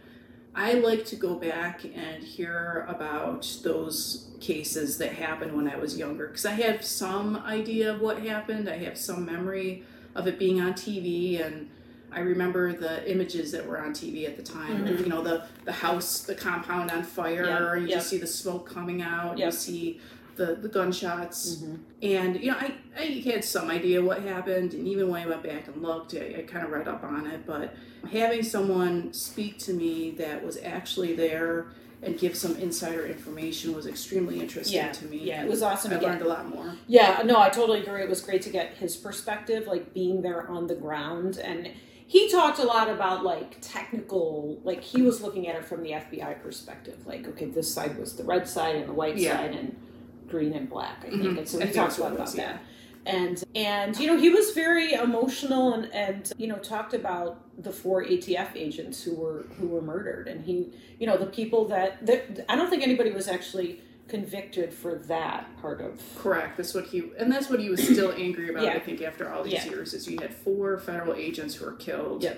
I 0.55 0.73
like 0.73 1.03
to 1.11 1.15
go 1.15 1.35
back 1.35 1.83
and 1.83 2.23
hear 2.23 2.85
about 2.87 3.41
those 3.63 4.27
cases 4.39 4.97
that 4.99 5.11
happened 5.13 5.51
when 5.55 5.67
I 5.67 5.77
was 5.77 5.97
younger 5.97 6.27
because 6.27 6.45
I 6.45 6.53
have 6.67 6.83
some 6.83 7.35
idea 7.37 7.93
of 7.93 8.01
what 8.01 8.15
happened. 8.25 8.67
I 8.69 8.77
have 8.77 8.97
some 8.97 9.25
memory 9.25 9.83
of 10.15 10.25
it 10.27 10.39
being 10.39 10.59
on 10.61 10.73
TV 10.73 11.39
and 11.45 11.69
I 12.11 12.21
remember 12.21 12.73
the 12.73 13.09
images 13.09 13.51
that 13.51 13.65
were 13.67 13.79
on 13.79 13.93
TV 13.93 14.25
at 14.25 14.35
the 14.35 14.43
time. 14.43 14.85
Mhm. 14.85 14.99
You 15.01 15.05
know, 15.07 15.21
the, 15.21 15.43
the 15.65 15.71
house, 15.71 16.21
the 16.21 16.35
compound 16.35 16.91
on 16.91 17.03
fire, 17.03 17.45
Yeah, 17.45 17.75
you 17.75 17.87
yeah. 17.87 17.99
see 17.99 18.17
the 18.17 18.27
smoke 18.27 18.67
coming 18.69 19.01
out, 19.01 19.37
Yeah. 19.37 19.47
you 19.47 19.51
see 19.51 19.99
the, 20.35 20.55
the 20.55 20.69
gunshots. 20.69 21.57
Mhm. 21.57 21.77
And 22.01 22.39
you 22.41 22.51
know, 22.51 22.57
I, 22.57 22.73
I 22.97 23.03
had 23.25 23.43
some 23.43 23.69
idea 23.69 24.01
what 24.01 24.21
happened, 24.23 24.73
and 24.73 24.87
even 24.87 25.09
when 25.09 25.21
I 25.23 25.27
went 25.27 25.43
back 25.43 25.67
and 25.67 25.81
looked, 25.83 26.13
I, 26.15 26.35
I 26.39 26.41
kind 26.47 26.65
of 26.65 26.71
read 26.71 26.87
up 26.87 27.03
on 27.03 27.27
it. 27.27 27.45
But 27.45 27.75
having 28.11 28.41
someone 28.43 29.13
speak 29.13 29.57
to 29.59 29.73
me 29.73 30.11
that 30.11 30.43
was 30.43 30.57
actually 30.63 31.13
there 31.13 31.67
and 32.01 32.17
give 32.17 32.33
some 32.33 32.55
insider 32.55 33.05
information 33.05 33.75
was 33.75 33.85
extremely 33.85 34.39
interesting 34.39 34.77
Yeah, 34.77 34.89
to 34.93 35.05
me. 35.07 35.17
yeah, 35.17 35.43
it 35.43 35.49
was 35.49 35.61
awesome 35.61 35.91
I 35.91 35.99
learned 35.99 36.21
a 36.21 36.27
lot 36.29 36.47
more. 36.47 36.73
Yeah, 36.87 37.21
no, 37.25 37.37
I 37.41 37.49
totally 37.49 37.81
agree. 37.81 38.01
It 38.01 38.07
was 38.09 38.21
great 38.21 38.41
to 38.43 38.49
get 38.49 38.75
his 38.75 38.95
perspective, 38.95 39.67
like 39.67 39.93
being 39.93 40.21
there 40.21 40.47
on 40.47 40.67
the 40.67 40.75
ground. 40.75 41.37
And 41.39 41.69
he 42.09 42.27
talked 42.27 42.57
a 42.57 42.63
lot 42.63 42.89
about 42.89 43.23
like 43.23 43.57
technical, 43.61 44.59
like 44.63 44.81
he 44.81 45.03
was 45.03 45.21
looking 45.21 45.47
at 45.47 45.55
it 45.55 45.63
from 45.63 45.83
the 45.83 45.91
FBI 45.91 46.41
perspective. 46.41 47.05
Like, 47.05 47.27
okay, 47.27 47.45
this 47.45 47.71
side 47.71 47.99
was 47.99 48.15
the 48.15 48.23
red 48.23 48.49
side 48.49 48.77
and 48.77 48.89
the 48.89 48.93
white 48.93 49.15
Yeah. 49.15 49.37
side 49.37 49.51
and 49.51 49.79
green 50.27 50.53
and 50.53 50.67
black, 50.67 51.03
I 51.05 51.11
think. 51.11 51.21
Mhm. 51.21 51.37
And 51.37 51.47
so 51.47 51.59
he 51.59 51.71
talks 51.71 51.99
a 51.99 52.01
lot 52.01 52.13
about 52.13 52.25
was, 52.25 52.33
that. 52.33 52.61
And 53.05 53.43
and 53.53 53.95
you 53.99 54.07
know 54.07 54.17
he 54.17 54.29
was 54.31 54.51
very 54.55 54.93
emotional 54.93 55.71
and 55.73 55.85
and 55.93 56.31
you 56.39 56.47
know 56.47 56.57
talked 56.57 56.95
about 56.95 57.41
the 57.61 57.71
four 57.71 58.03
ATF 58.03 58.55
agents 58.55 59.03
who 59.03 59.13
were 59.13 59.45
who 59.59 59.67
were 59.67 59.81
murdered 59.81 60.27
and 60.27 60.43
he 60.43 60.71
you 60.99 61.05
know 61.05 61.15
the 61.15 61.27
people 61.27 61.65
that, 61.65 62.03
that 62.07 62.45
I 62.49 62.55
don't 62.55 62.71
think 62.71 62.81
anybody 62.81 63.11
was 63.11 63.27
actually 63.27 63.81
convicted 64.09 64.73
for 64.73 64.95
that 64.95 65.45
part 65.61 65.79
of 65.81 66.01
Correct. 66.17 66.57
That's 66.57 66.73
what 66.73 66.85
he, 66.85 67.11
and 67.17 67.31
that's 67.31 67.49
what 67.49 67.59
he 67.59 67.69
was 67.69 67.81
still 67.81 68.11
angry 68.11 68.49
about. 68.49 68.63
Yeah. 68.63 68.73
I 68.73 68.79
think 68.79 69.01
after 69.01 69.31
all 69.31 69.43
these 69.43 69.53
Yeah. 69.53 69.65
years, 69.69 69.93
is 69.93 70.09
you 70.09 70.17
had 70.19 70.33
four 70.33 70.77
federal 70.79 71.13
agents 71.15 71.55
who 71.55 71.65
were 71.65 71.73
killed, 71.73 72.23
Yeah. 72.23 72.33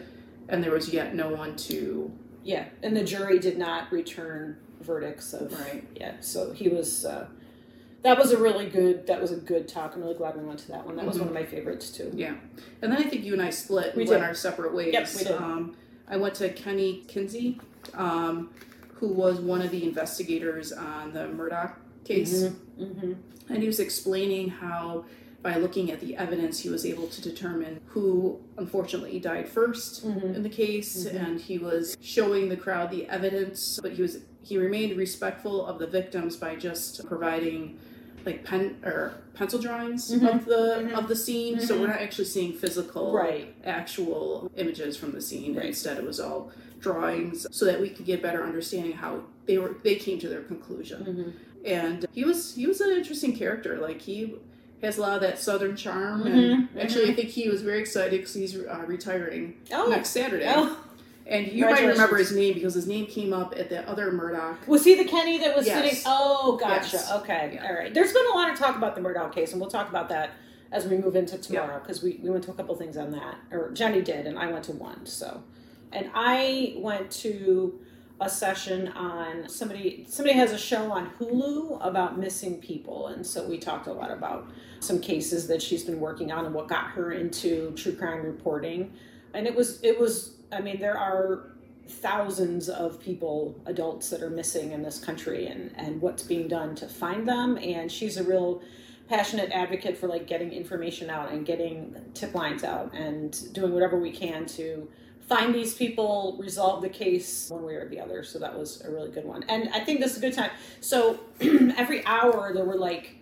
and 0.50 0.64
there 0.64 0.72
was 0.72 0.94
yet 0.94 1.16
no 1.16 1.30
one 1.30 1.56
to 1.56 2.12
Yeah, 2.44 2.66
and 2.84 2.96
the 2.98 3.04
jury 3.04 3.40
did 3.40 3.58
not 3.58 3.92
return 3.92 4.58
verdicts 4.82 5.34
of 5.34 5.54
right. 5.60 5.84
yeah. 5.96 6.14
So 6.22 6.52
he 6.54 6.68
was. 6.70 7.06
Uh, 7.06 7.28
that 8.02 8.18
was 8.18 8.32
a 8.32 8.38
really 8.38 8.66
good. 8.68 9.06
That 9.08 9.22
was 9.22 9.32
a 9.32 9.36
good 9.38 9.68
talk. 9.68 9.94
I'm 9.96 10.02
really 10.02 10.16
glad 10.16 10.36
we 10.36 10.44
went 10.44 10.60
to 10.62 10.68
that 10.70 10.86
one. 10.86 10.96
That 10.96 11.06
was 11.06 11.18
Mhm. 11.18 11.20
one 11.20 11.28
of 11.30 11.34
my 11.36 11.46
favorites 11.46 11.92
too. 11.92 12.12
Yeah, 12.16 12.34
and 12.82 12.92
then 12.92 12.98
I 13.00 13.04
think 13.04 13.24
you 13.24 13.34
and 13.34 13.42
I 13.42 13.52
split. 13.52 13.96
We 13.96 14.04
We 14.06 14.10
went 14.10 14.22
did. 14.22 14.28
our 14.28 14.34
separate 14.34 14.74
ways. 14.74 14.92
Yep, 14.94 15.08
we 15.18 15.24
did. 15.24 15.32
Um, 15.34 15.76
I 16.08 16.18
went 16.18 16.34
to 16.36 16.50
Kenny 16.50 17.04
Kinsey, 17.08 17.60
um, 17.94 18.50
who 19.02 19.08
was 19.08 19.40
one 19.40 19.64
of 19.64 19.72
the 19.72 19.84
investigators 19.84 20.72
on 20.72 21.12
the 21.12 21.22
Murdaugh 21.22 21.74
case. 22.06 22.44
Mm-hmm. 22.80 23.14
And 23.50 23.58
he 23.62 23.66
was 23.68 23.80
explaining 23.80 24.50
how, 24.50 25.06
by 25.42 25.58
looking 25.58 25.90
at 25.92 26.00
the 26.00 26.16
evidence, 26.16 26.60
he 26.60 26.70
was 26.70 26.86
able 26.86 27.08
to 27.08 27.20
determine 27.20 27.82
who 27.88 28.40
unfortunately 28.60 29.20
died 29.20 29.50
1st 29.50 30.06
Mhm. 30.06 30.36
in 30.36 30.44
the 30.44 30.50
case. 30.50 31.06
Mhm. 31.08 31.16
And 31.28 31.42
he 31.42 31.58
was 31.58 31.98
showing 32.00 32.48
the 32.50 32.56
crowd 32.56 32.92
the 32.92 33.08
evidence, 33.10 33.80
but 33.82 33.94
he 33.94 34.02
was 34.04 34.20
he 34.44 34.58
remained 34.58 34.98
respectful 34.98 35.66
of 35.68 35.78
the 35.78 35.86
victims 35.86 36.36
by 36.36 36.56
just 36.56 37.06
providing 37.06 37.78
like 38.26 38.44
pen 38.44 38.76
or 38.84 39.14
pencil 39.36 39.60
drawings 39.60 40.12
Mhm. 40.12 40.34
of 40.36 40.46
the 40.46 40.64
Mhm. 40.90 40.94
of 40.98 41.08
the 41.08 41.16
scene. 41.16 41.60
So 41.60 41.76
Mhm. 41.76 41.82
we're 41.82 41.88
not 41.88 42.00
actually 42.02 42.26
seeing 42.26 42.54
physical 42.54 43.12
Right. 43.14 43.54
actual 43.66 44.52
images 44.56 44.96
from 44.98 45.12
the 45.12 45.22
scene. 45.22 45.56
Right. 45.56 45.68
Instead, 45.68 45.98
it 45.98 46.04
was 46.06 46.20
all 46.20 46.52
drawings, 46.82 47.48
so 47.52 47.66
that 47.66 47.80
we 47.80 47.90
could 47.90 48.06
get 48.06 48.22
better 48.22 48.44
understanding 48.44 48.94
how 48.94 49.22
they 49.46 49.58
were 49.58 49.76
they 49.84 49.96
came 49.96 50.20
to 50.20 50.28
their 50.30 50.42
conclusion. 50.42 51.04
Mm-hmm. 51.06 51.30
And 51.66 52.06
he 52.12 52.24
was 52.26 52.56
he 52.56 52.68
was 52.68 52.82
an 52.82 52.90
interesting 52.92 53.36
character. 53.36 53.78
Like 53.78 54.02
he 54.02 54.36
has 54.82 54.98
a 54.98 55.02
lot 55.02 55.16
of 55.16 55.22
that 55.22 55.38
southern 55.40 55.76
charm. 55.76 56.24
Mhm, 56.24 56.68
And 56.74 56.80
actually, 56.80 57.10
I 57.12 57.14
think 57.14 57.30
he 57.30 57.48
was 57.50 57.62
very 57.62 57.80
excited 57.80 58.20
because 58.20 58.34
he's 58.34 58.58
uh, 58.58 58.84
retiring 58.88 59.56
Oh. 59.72 59.88
next 59.90 60.10
Saturday. 60.10 60.46
Oh. 60.48 60.78
And 61.28 61.48
you 61.52 61.66
might 61.66 61.86
remember 61.86 62.18
his 62.18 62.32
name 62.32 62.56
because 62.56 62.74
his 62.74 62.88
name 62.88 63.06
came 63.06 63.32
up 63.32 63.54
at 63.56 63.70
the 63.70 63.88
other 63.88 64.12
Murdaugh. 64.12 64.68
Was 64.68 64.84
he 64.84 64.96
the 64.96 65.06
Kenny 65.06 65.38
that 65.38 65.56
was 65.56 65.68
Yes. 65.68 65.84
sitting? 65.86 66.04
Oh, 66.08 66.58
gotcha. 66.60 66.90
Yes. 66.98 67.12
Okay. 67.12 67.52
Yeah. 67.54 67.68
All 67.68 67.76
right. 67.76 67.94
There's 67.94 68.12
been 68.12 68.26
a 68.34 68.36
lot 68.36 68.52
of 68.52 68.58
talk 68.58 68.76
about 68.76 68.96
the 68.96 69.02
Murdaugh 69.02 69.32
case, 69.32 69.52
and 69.52 69.62
we'll 69.62 69.70
talk 69.70 69.88
about 69.88 70.10
that 70.10 70.32
as 70.72 70.88
we 70.88 70.98
move 70.98 71.16
into 71.16 71.38
tomorrow 71.38 71.80
because 71.80 72.02
we, 72.02 72.20
we 72.24 72.30
went 72.32 72.44
to 72.46 72.52
a 72.52 72.54
couple 72.56 72.76
things 72.76 72.98
on 72.98 73.12
that. 73.12 73.36
Or 73.52 73.70
Jenny 73.72 74.02
did, 74.02 74.26
and 74.26 74.38
I 74.40 74.52
went 74.52 74.66
to 74.66 74.72
one. 74.72 75.06
So, 75.06 75.44
and 75.92 76.10
I 76.14 76.74
went 76.78 77.12
to 77.12 77.80
a 78.22 78.30
session 78.30 78.88
on 78.90 79.50
somebody 79.50 80.06
somebody 80.08 80.38
has 80.38 80.52
a 80.52 80.58
show 80.58 80.92
on 80.92 81.10
Hulu 81.20 81.86
about 81.86 82.20
missing 82.20 82.60
people. 82.60 83.08
And 83.08 83.26
so 83.26 83.48
we 83.48 83.58
talked 83.58 83.88
a 83.88 83.94
lot 83.94 84.12
about 84.12 84.48
some 84.80 85.02
cases 85.02 85.48
that 85.48 85.62
she's 85.62 85.84
been 85.84 86.00
working 86.00 86.32
on 86.32 86.46
and 86.46 86.54
what 86.54 86.68
got 86.68 86.92
her 86.92 87.12
into 87.12 87.72
true 87.72 87.96
crime 87.96 88.24
reporting. 88.24 88.94
And 89.34 89.48
it 89.48 89.56
was 89.56 89.84
it 89.84 90.00
was 90.00 90.36
I 90.52 90.62
mean 90.62 90.80
there 90.80 90.98
are 90.98 91.48
thousands 91.88 92.70
of 92.70 93.02
people 93.02 93.60
adults 93.66 94.12
that 94.12 94.22
are 94.22 94.30
missing 94.30 94.72
in 94.72 94.84
this 94.84 95.00
country 95.00 95.48
and 95.48 95.72
and 95.76 96.00
what's 96.00 96.22
being 96.22 96.48
done 96.48 96.76
to 96.76 96.88
find 96.88 97.28
them. 97.28 97.58
And 97.58 97.92
she's 97.92 98.18
a 98.18 98.24
real 98.24 98.62
passionate 99.10 99.52
advocate 99.52 99.98
for 99.98 100.08
like 100.08 100.28
getting 100.28 100.54
information 100.54 101.10
out 101.10 101.32
and 101.32 101.44
getting 101.44 101.96
tip 102.14 102.36
lines 102.36 102.64
out 102.64 102.94
and 102.94 103.52
doing 103.52 103.74
whatever 103.74 104.00
we 104.00 104.12
can 104.12 104.46
to 104.46 104.88
find 105.32 105.56
these 105.56 105.74
people 105.74 106.36
resolve 106.40 106.82
the 106.82 106.90
case 106.90 107.50
one 107.50 107.64
way 107.64 107.76
or 107.76 107.88
the 107.88 108.00
other. 108.02 108.22
So 108.22 108.38
that 108.40 108.58
was 108.58 108.82
a 108.82 108.92
really 108.92 109.10
good 109.12 109.24
one. 109.24 109.44
And 109.48 109.70
i 109.74 109.80
think 109.80 110.02
this 110.02 110.12
is 110.12 110.18
a 110.18 110.22
good 110.22 110.34
time. 110.34 110.52
So 110.82 111.20
every 111.78 112.06
hour 112.06 112.52
there 112.54 112.66
were 112.66 112.76
like 112.76 113.16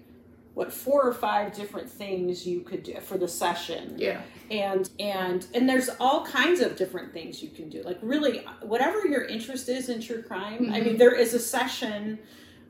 what 0.56 0.74
four 0.74 1.04
or 1.04 1.13
five 1.13 1.54
different 1.54 1.88
things 1.88 2.48
you 2.48 2.62
could 2.62 2.82
do 2.84 2.96
for 3.00 3.18
the 3.20 3.28
session. 3.28 3.94
Yeah. 3.98 4.22
and 4.50 4.89
and 5.00 5.46
and 5.54 5.70
there's 5.70 5.89
all 6.00 6.25
kinds 6.25 6.60
of 6.62 6.75
different 6.75 7.13
things 7.13 7.44
you 7.44 7.50
can 7.51 7.70
do. 7.70 7.84
Like 7.84 8.00
really 8.01 8.39
whatever 8.74 9.06
your 9.06 9.25
interest 9.25 9.70
is 9.70 9.89
in 9.89 10.01
true 10.01 10.24
crime 10.24 10.72
i 10.74 10.80
Mhm. 10.80 10.86
mean 10.86 10.98
there 10.98 11.13
is 11.24 11.32
a 11.36 11.39
session 11.58 12.18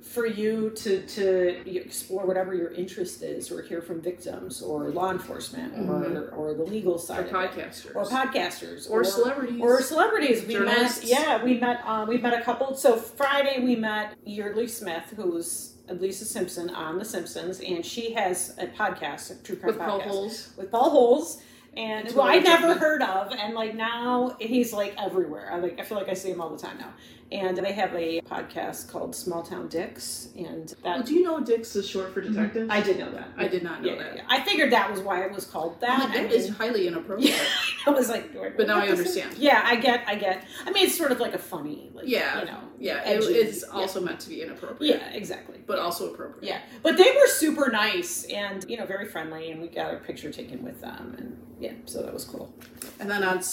for 0.02 0.26
you 0.26 0.70
to 0.72 1.06
to 1.06 1.76
explore 1.76 2.26
whatever 2.26 2.54
your 2.56 2.72
interest 2.72 3.22
is 3.22 3.52
or 3.52 3.62
hear 3.62 3.82
from 3.82 4.02
victims 4.02 4.62
or 4.62 4.90
law 4.90 5.12
enforcement 5.12 5.74
or 5.90 6.30
or 6.30 6.54
the 6.54 6.64
legal 6.64 6.98
side 6.98 7.26
of 7.26 7.32
podcasters. 7.32 7.96
or 7.96 8.06
podcasters 8.06 8.90
Or 8.90 9.04
celebrities. 9.04 9.60
or 9.62 9.82
celebrities. 9.82 10.46
We 10.46 10.54
Journalists. 10.54 11.02
met, 11.02 11.10
yeah, 11.10 11.44
we 11.44 11.60
met. 11.60 11.82
Um, 11.86 12.08
we 12.08 12.18
met 12.18 12.34
a 12.34 12.42
couple. 12.44 12.76
So 12.76 12.96
Friday 12.98 13.64
we 13.64 13.76
met 13.76 14.16
Yeardley 14.26 14.68
Smith, 14.70 15.14
who's 15.16 15.76
Lisa 15.90 16.24
Simpson 16.26 16.70
on 16.70 16.98
The 16.98 17.06
Simpsons, 17.06 17.60
and 17.60 17.86
she 17.86 18.14
has 18.14 18.56
a 18.58 18.68
podcast, 18.68 19.32
a 19.32 19.44
true 19.44 19.56
crime 19.58 19.74
with 19.74 19.80
Paul 19.80 20.00
podcast 20.00 20.04
Holes. 20.08 20.54
with 20.58 20.72
Paul 20.72 20.90
Holes. 20.92 21.42
And 21.78 22.08
who 22.10 22.20
I 22.20 22.34
I 22.34 22.40
never 22.40 22.74
heard 22.74 23.04
of, 23.04 23.32
and 23.32 23.54
like 23.54 23.76
now 23.76 24.36
he's 24.40 24.74
like 24.74 24.96
everywhere. 24.98 25.52
I 25.54 25.60
like 25.60 25.80
I 25.80 25.84
feel 25.84 26.00
like 26.00 26.10
I 26.10 26.16
see 26.16 26.32
him 26.32 26.42
all 26.42 26.50
the 26.50 26.58
time 26.58 26.80
now. 26.80 26.94
And 27.32 27.58
they 27.58 27.74
have 27.74 27.94
a 27.94 28.22
podcast 28.22 28.90
called 28.92 29.16
Small 29.16 29.44
Town 29.44 29.68
Dicks, 29.68 30.30
and 30.36 30.68
that 30.70 30.84
Well, 30.84 31.04
do 31.04 31.14
you 31.14 31.22
know 31.22 31.40
Dicks 31.40 31.76
is 31.76 31.88
short 31.88 32.12
for 32.12 32.24
mhm. 32.24 32.30
detective? 32.34 32.68
I 32.72 32.82
did 32.82 32.98
know 32.98 33.12
that. 33.12 33.28
I 33.38 33.48
did 33.48 33.62
not 33.62 33.84
know 33.84 33.92
yeah, 33.94 33.98
that. 34.04 34.16
yeah. 34.16 34.22
I 34.28 34.42
figured 34.44 34.72
that 34.72 34.90
was 34.90 35.02
why 35.02 35.24
it 35.24 35.32
was 35.32 35.46
called 35.46 35.80
that. 35.82 36.00
Like, 36.00 36.10
I 36.10 36.24
that 36.24 36.32
is 36.32 36.46
mean- 36.46 36.54
highly 36.54 36.88
inappropriate. 36.88 37.40
I 37.86 37.92
was 37.92 38.10
like, 38.10 38.34
But 38.58 38.66
now 38.66 38.80
I 38.80 38.88
this 38.88 39.00
is? 39.00 39.08
understand. 39.18 39.38
Yeah, 39.38 39.62
I 39.64 39.76
get, 39.76 40.04
I 40.08 40.16
get. 40.16 40.44
I 40.66 40.72
mean, 40.72 40.86
it's 40.88 40.98
sort 40.98 41.12
of 41.12 41.20
like 41.20 41.36
a 41.36 41.38
funny, 41.38 41.92
like, 41.94 42.08
Yeah. 42.08 42.40
you 42.40 42.46
know, 42.46 42.60
Yeah, 42.80 43.08
it 43.08 43.18
edgy. 43.24 43.34
is 43.36 43.64
Yeah. 43.68 43.80
also 43.80 44.02
meant 44.02 44.20
to 44.22 44.30
be 44.30 44.42
inappropriate. 44.42 45.00
yeah, 45.00 45.10
exactly. 45.12 45.60
But 45.68 45.78
also 45.78 46.12
appropriate. 46.12 46.44
yeah, 46.50 46.62
but 46.82 46.98
they 46.98 47.12
were 47.12 47.28
super 47.28 47.70
nice 47.70 48.24
and 48.24 48.66
you 48.68 48.76
know 48.78 48.88
very 48.88 49.06
friendly, 49.08 49.52
and 49.52 49.62
we 49.62 49.68
got 49.68 49.94
a 49.94 49.98
picture 49.98 50.32
taken 50.32 50.64
with 50.64 50.82
them, 50.82 51.14
and 51.20 51.38
yeah, 51.60 51.74
so 51.86 52.02
that 52.02 52.12
was 52.14 52.26
cool. 52.26 52.52
And 53.00 53.08
then 53.10 53.24
on 53.24 53.44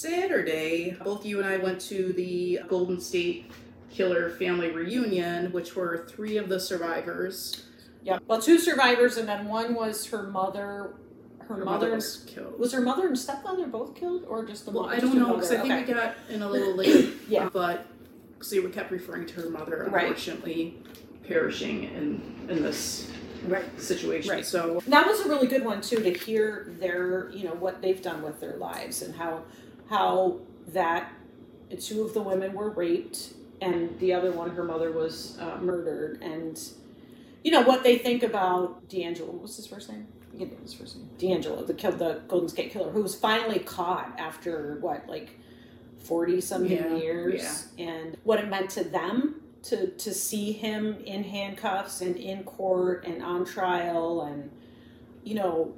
Saturday, 0.00 0.96
both 1.02 1.24
you 1.24 1.38
and 1.38 1.46
I 1.48 1.56
went 1.56 1.80
to 1.82 2.12
the 2.12 2.60
Golden 2.68 3.00
State 3.00 3.50
Killer 3.90 4.30
family 4.30 4.70
reunion, 4.70 5.50
which 5.52 5.74
were 5.74 6.06
three 6.08 6.36
of 6.36 6.48
the 6.48 6.60
survivors. 6.60 7.64
Yeah, 8.02 8.18
well, 8.26 8.40
two 8.40 8.58
survivors, 8.58 9.16
and 9.16 9.28
then 9.28 9.46
one 9.46 9.74
was 9.74 10.06
her 10.06 10.24
mother. 10.24 10.94
Her, 11.38 11.54
Her 11.56 11.64
mother 11.64 11.94
was 11.94 12.24
killed. 12.26 12.58
was 12.58 12.72
her 12.72 12.80
mother 12.80 13.06
and 13.06 13.18
stepfather 13.18 13.66
both 13.68 13.94
killed, 13.94 14.24
or 14.28 14.44
just 14.44 14.64
the 14.66 14.72
Well, 14.72 14.84
mother? 14.84 14.96
I 14.96 15.00
don't 15.00 15.16
know 15.16 15.34
because 15.34 15.50
I 15.52 15.60
think 15.60 15.72
Okay. 15.72 15.84
we 15.86 15.92
got 15.94 16.16
in 16.28 16.42
a 16.42 16.48
little 16.50 16.74
late. 16.82 17.14
Yeah. 17.28 17.48
But 17.52 17.86
because 18.38 18.52
we 18.52 18.68
kept 18.70 18.90
referring 18.90 19.26
to 19.26 19.40
her 19.40 19.50
mother, 19.50 19.88
Right. 19.90 20.06
unfortunately, 20.08 20.76
perishing 21.26 21.84
in 21.84 22.46
in 22.50 22.62
this 22.62 23.10
right. 23.48 23.64
situation. 23.80 24.30
Right. 24.30 24.44
So 24.46 24.82
that 24.88 25.06
was 25.06 25.20
a 25.20 25.28
really 25.28 25.46
good 25.46 25.64
one 25.64 25.80
too 25.80 26.02
to 26.02 26.12
hear 26.12 26.74
their 26.80 27.30
you 27.30 27.44
know 27.44 27.54
what 27.54 27.80
they've 27.80 28.02
done 28.02 28.22
with 28.22 28.40
their 28.40 28.56
lives 28.56 29.02
and 29.02 29.14
how 29.14 29.42
how 29.88 30.38
that 30.68 31.12
two 31.80 32.02
of 32.02 32.14
the 32.14 32.22
women 32.22 32.52
were 32.52 32.70
raped 32.70 33.34
and 33.60 33.98
the 34.00 34.12
other 34.12 34.32
one 34.32 34.50
her 34.50 34.64
mother 34.64 34.92
was 34.92 35.38
uh, 35.40 35.58
murdered. 35.60 36.20
And 36.22 36.60
you 37.42 37.50
know 37.50 37.62
what 37.62 37.82
they 37.82 37.98
think 37.98 38.22
about 38.22 38.88
DeAngelo 38.88 39.26
what 39.28 39.42
was 39.42 39.56
his 39.56 39.66
first 39.66 39.88
name? 39.90 40.06
I 40.34 40.42
of 40.42 40.60
his 40.60 40.74
first 40.74 40.96
name. 40.96 41.08
DeAngelo 41.18 41.66
the 41.66 41.72
the 41.72 42.20
Golden 42.28 42.48
State 42.48 42.72
Killer 42.72 42.90
who 42.90 43.02
was 43.02 43.14
finally 43.14 43.58
caught 43.60 44.14
after 44.18 44.78
what 44.80 45.06
like 45.08 45.30
40 46.04 46.40
something 46.40 46.70
Yeah, 46.70 46.96
years. 46.96 47.68
and 47.78 48.16
what 48.24 48.38
it 48.38 48.48
meant 48.48 48.70
to 48.70 48.84
them 48.84 49.40
to 49.64 49.88
to 49.88 50.12
see 50.14 50.52
him 50.52 50.96
in 51.04 51.24
handcuffs 51.24 52.00
and 52.00 52.16
in 52.16 52.44
court 52.44 53.04
and 53.06 53.22
on 53.22 53.44
trial 53.44 54.22
and 54.22 54.50
you 55.24 55.34
know 55.34 55.72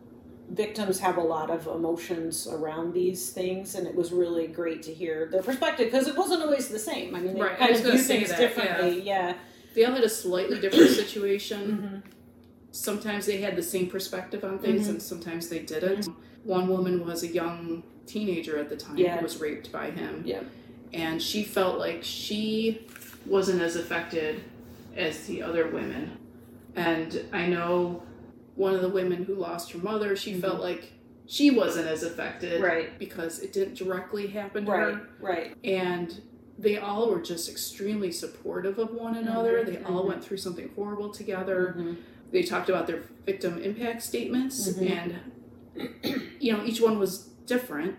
victims 0.51 0.99
have 1.01 1.17
a 1.19 1.23
lot 1.23 1.51
of 1.51 1.67
emotions 1.67 2.47
around 2.51 2.95
these 2.95 3.31
things 3.31 3.75
and 3.75 3.87
it 3.87 3.95
was 3.95 4.13
really 4.13 4.47
great 4.47 4.83
to 4.83 4.93
hear 4.95 5.29
their 5.31 5.43
perspective 5.43 5.91
because 5.91 6.07
it 6.09 6.17
wasn't 6.17 6.41
always 6.43 6.69
the 6.69 6.79
same 6.79 7.15
i 7.15 7.21
mean 7.21 7.35
they 7.35 7.41
Right, 7.41 7.53
I 7.53 7.57
kind 7.57 7.71
was 7.73 7.81
of 7.85 7.93
view 7.93 7.99
things 8.03 8.31
that, 8.31 8.39
differently 8.39 9.03
yeah, 9.03 9.35
they 9.75 9.85
all 9.85 9.93
had 9.93 10.03
a 10.05 10.09
slightly 10.09 10.59
different 10.59 10.91
situation. 10.91 12.03
Mhm. 12.05 12.11
Sometimes 12.73 13.27
they 13.27 13.39
had 13.39 13.55
the 13.57 13.63
same 13.63 13.89
perspective 13.89 14.43
on 14.45 14.59
things, 14.59 14.87
Mhm. 14.87 14.91
and 14.91 15.03
sometimes 15.03 15.49
they 15.49 15.61
didn't. 15.61 16.09
One 16.45 16.69
woman 16.69 17.05
was 17.07 17.23
a 17.23 17.29
young 17.29 17.83
teenager 18.07 18.59
at 18.59 18.69
the 18.71 18.77
time 18.77 18.97
Yeah. 18.97 19.17
who 19.19 19.23
was 19.23 19.39
raped 19.41 19.71
by 19.71 19.91
him. 19.91 20.23
Yeah. 20.25 20.41
And 20.93 21.23
she 21.23 21.45
felt 21.45 21.79
like 21.79 22.01
she 22.03 22.87
wasn't 23.27 23.61
as 23.63 23.77
affected 23.77 24.41
as 24.97 25.27
the 25.27 25.43
other 25.43 25.69
women. 25.69 26.13
And 26.75 27.25
I 27.33 27.47
know 27.47 28.03
one 28.59 28.75
of 28.75 28.83
the 28.83 28.89
women 28.89 29.23
who 29.25 29.35
lost 29.37 29.71
her 29.73 29.79
mother, 29.79 30.17
she 30.17 30.33
Mhm. 30.35 30.41
felt 30.41 30.61
like 30.61 30.93
she 31.27 31.51
wasn't 31.51 31.87
as 31.87 32.03
affected 32.03 32.61
right 32.63 32.99
because 32.99 33.39
it 33.41 33.53
didn't 33.53 33.75
directly 33.75 34.27
happen 34.29 34.65
to 34.65 34.71
right 34.71 34.95
her. 34.95 35.09
right 35.21 35.55
And 35.63 36.21
they 36.59 36.77
all 36.77 37.09
were 37.11 37.21
just 37.21 37.49
extremely 37.49 38.11
supportive 38.11 38.79
of 38.79 38.93
one 38.93 39.15
another. 39.17 39.63
Mhm, 39.63 39.67
They 39.67 39.77
all 39.85 40.03
mhm. 40.03 40.09
went 40.09 40.25
through 40.25 40.39
something 40.39 40.71
horrible 40.75 41.11
together 41.11 41.77
Mhm. 41.79 41.97
they 42.33 42.43
talked 42.43 42.69
about 42.69 42.87
their 42.89 43.03
victim 43.25 43.59
impact 43.63 44.03
statements 44.03 44.69
Mhm. 44.69 44.91
and 44.91 45.15
you 46.41 46.53
know 46.53 46.65
each 46.65 46.81
one 46.81 46.99
was 46.99 47.29
different 47.47 47.95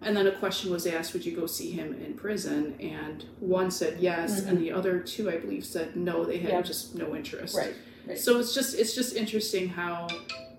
and 0.00 0.16
then 0.16 0.26
a 0.26 0.32
question 0.32 0.70
was 0.72 0.86
asked 0.86 1.12
would 1.12 1.24
you 1.26 1.36
go 1.36 1.46
see 1.46 1.70
him 1.72 1.92
in 2.04 2.14
prison 2.14 2.74
and 2.80 3.24
one 3.40 3.70
said 3.70 4.00
yes 4.00 4.40
and 4.42 4.58
the 4.58 4.72
other 4.72 4.98
two 5.00 5.28
i 5.30 5.36
believe 5.36 5.64
said 5.64 5.94
no 5.96 6.24
they 6.24 6.38
had 6.38 6.50
Yeah. 6.52 6.62
just 6.62 6.94
no 6.96 7.14
interest 7.14 7.56
right 7.56 7.74
right. 8.06 8.18
so 8.18 8.38
it's 8.38 8.54
just 8.54 8.78
it's 8.78 8.94
just 8.94 9.14
interesting 9.16 9.68
how 9.70 10.08